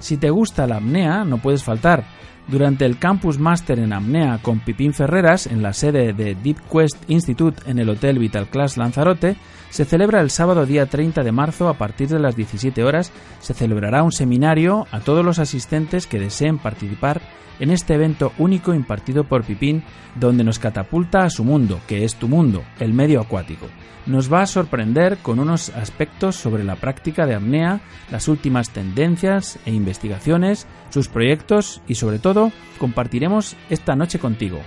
[0.00, 2.04] Si te gusta la apnea, no puedes faltar.
[2.46, 6.98] Durante el Campus Master en apnea con Pipín Ferreras en la sede de Deep Quest
[7.08, 9.36] Institute en el Hotel Vital Class Lanzarote,
[9.70, 13.12] se celebra el sábado día 30 de marzo a partir de las 17 horas.
[13.40, 17.22] Se celebrará un seminario a todos los asistentes que deseen participar
[17.60, 19.82] en este evento único impartido por Pipín,
[20.14, 23.66] donde nos catapulta a su mundo, que es tu mundo, el medio acuático.
[24.06, 27.80] Nos va a sorprender con unos aspectos sobre la práctica de apnea,
[28.10, 34.60] las últimas tendencias e investigaciones, sus proyectos y sobre todo compartiremos esta noche contigo.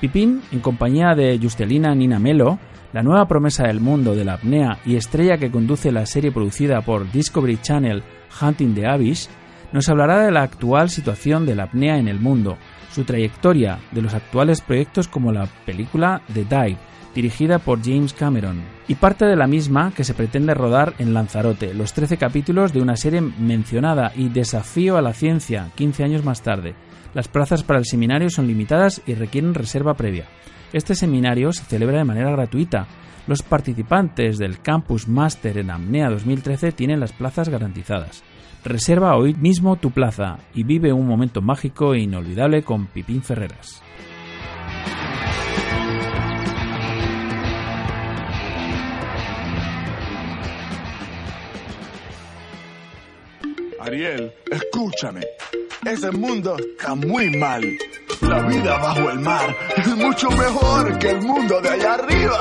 [0.00, 2.58] Pipín, en compañía de Justelina Nina Melo,
[2.92, 6.82] la nueva promesa del mundo de la apnea y estrella que conduce la serie producida
[6.82, 8.02] por Discovery Channel
[8.40, 9.30] Hunting the Abyss,
[9.72, 12.58] nos hablará de la actual situación de la apnea en el mundo,
[12.90, 16.78] su trayectoria, de los actuales proyectos como la película The Dive,
[17.18, 21.74] dirigida por James Cameron, y parte de la misma que se pretende rodar en Lanzarote,
[21.74, 26.42] los 13 capítulos de una serie mencionada y Desafío a la Ciencia, 15 años más
[26.42, 26.76] tarde.
[27.14, 30.26] Las plazas para el seminario son limitadas y requieren reserva previa.
[30.72, 32.86] Este seminario se celebra de manera gratuita.
[33.26, 38.22] Los participantes del Campus Master en Apnea 2013 tienen las plazas garantizadas.
[38.64, 43.82] Reserva hoy mismo tu plaza y vive un momento mágico e inolvidable con Pipín Ferreras.
[53.88, 55.22] Ariel, escúchame.
[55.86, 57.62] Ese mundo está muy mal.
[58.20, 62.38] La vida bajo el mar es mucho mejor que el mundo de allá arriba.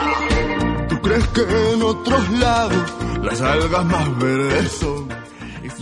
[0.90, 1.42] ¿Tú crees que
[1.74, 2.94] en otros lados
[3.24, 5.08] las algas más verdes son?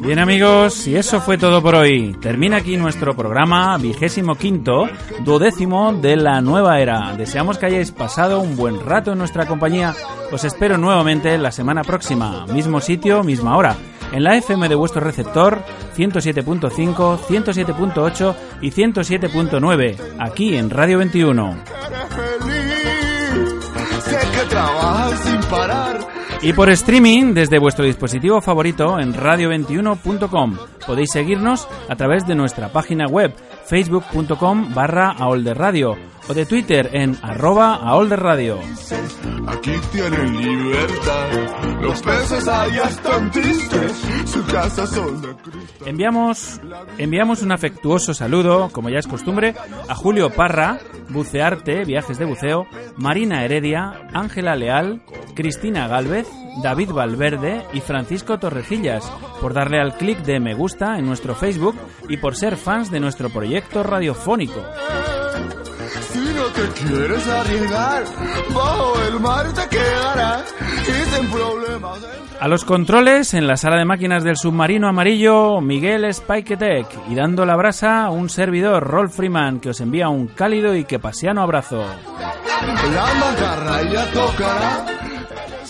[0.01, 2.15] Bien amigos, y eso fue todo por hoy.
[2.21, 4.87] Termina aquí nuestro programa vigésimo quinto,
[5.23, 7.15] duodécimo de la nueva era.
[7.17, 9.95] Deseamos que hayáis pasado un buen rato en nuestra compañía.
[10.31, 13.75] Os espero nuevamente la semana próxima, mismo sitio, misma hora,
[14.11, 15.63] en la FM de vuestro receptor
[15.95, 21.55] 107.5, 107.8 y 107.9, aquí en Radio 21.
[22.09, 23.71] Feliz.
[24.03, 26.15] Sé que trabajas sin parar.
[26.41, 30.57] Y por streaming desde vuestro dispositivo favorito en radio21.com.
[30.85, 33.33] Podéis seguirnos a través de nuestra página web
[33.67, 35.97] facebook.com barra aolderradio
[36.27, 38.59] o de Twitter en arroba aolderradio.
[39.47, 41.81] Aquí tienen libertad.
[41.81, 43.91] Los peces allá están tristes.
[44.25, 45.87] Su casa son cristal.
[45.87, 46.59] Enviamos,
[46.97, 49.53] enviamos un afectuoso saludo, como ya es costumbre,
[49.87, 52.65] a Julio Parra, Bucearte, Viajes de Buceo,
[52.97, 55.03] Marina Heredia, Ángela Leal,
[55.35, 56.27] Cristina Galvez,
[56.63, 59.11] David Valverde y Francisco Torrecillas,
[59.41, 61.75] por darle al clic de me gusta en nuestro Facebook
[62.09, 64.61] y por ser fans de nuestro proyecto radiofónico.
[66.11, 68.03] Si no te quieres arriesgar,
[68.53, 71.99] bajo el mar te quedarás y sin problemas.
[72.39, 77.45] A los controles, en la sala de máquinas del submarino amarillo, Miguel Spiketek y dando
[77.45, 81.83] la brasa, un servidor, Rolf Freeman, que os envía un cálido y que pasiano abrazo.
[82.93, 84.85] La macarra ya tocará.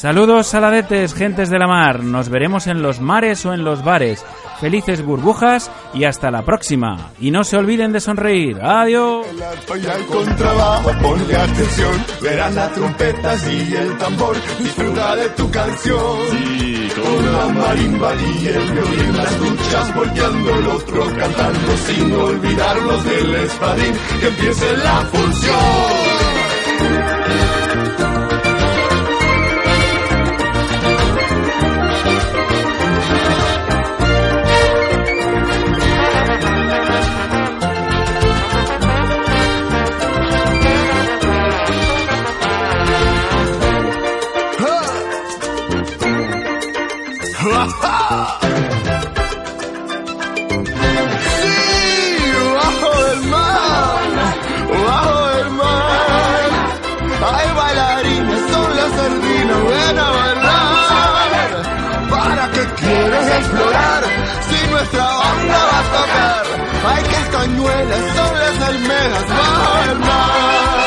[0.05, 2.03] Saludos saladetes, gentes de la mar.
[2.03, 4.23] Nos veremos en los mares o en los bares.
[4.61, 7.09] Felices burbujas y hasta la próxima.
[7.19, 8.61] Y no se olviden de sonreír.
[8.61, 9.25] Adiós.
[9.25, 12.05] El arpa y el contrabajo, ponle atención.
[12.21, 14.35] Verás las trompetas y el tambor.
[14.59, 16.17] Disfruta de tu canción.
[16.29, 19.17] Sí, con la marimba y el violín.
[19.17, 21.77] Las duchas volteando el otro cantando.
[21.77, 23.93] Sin olvidarnos del espadín.
[24.21, 26.35] Que empiece la función.
[66.87, 70.84] Hay castañuelas, son las almejas bajo el mar.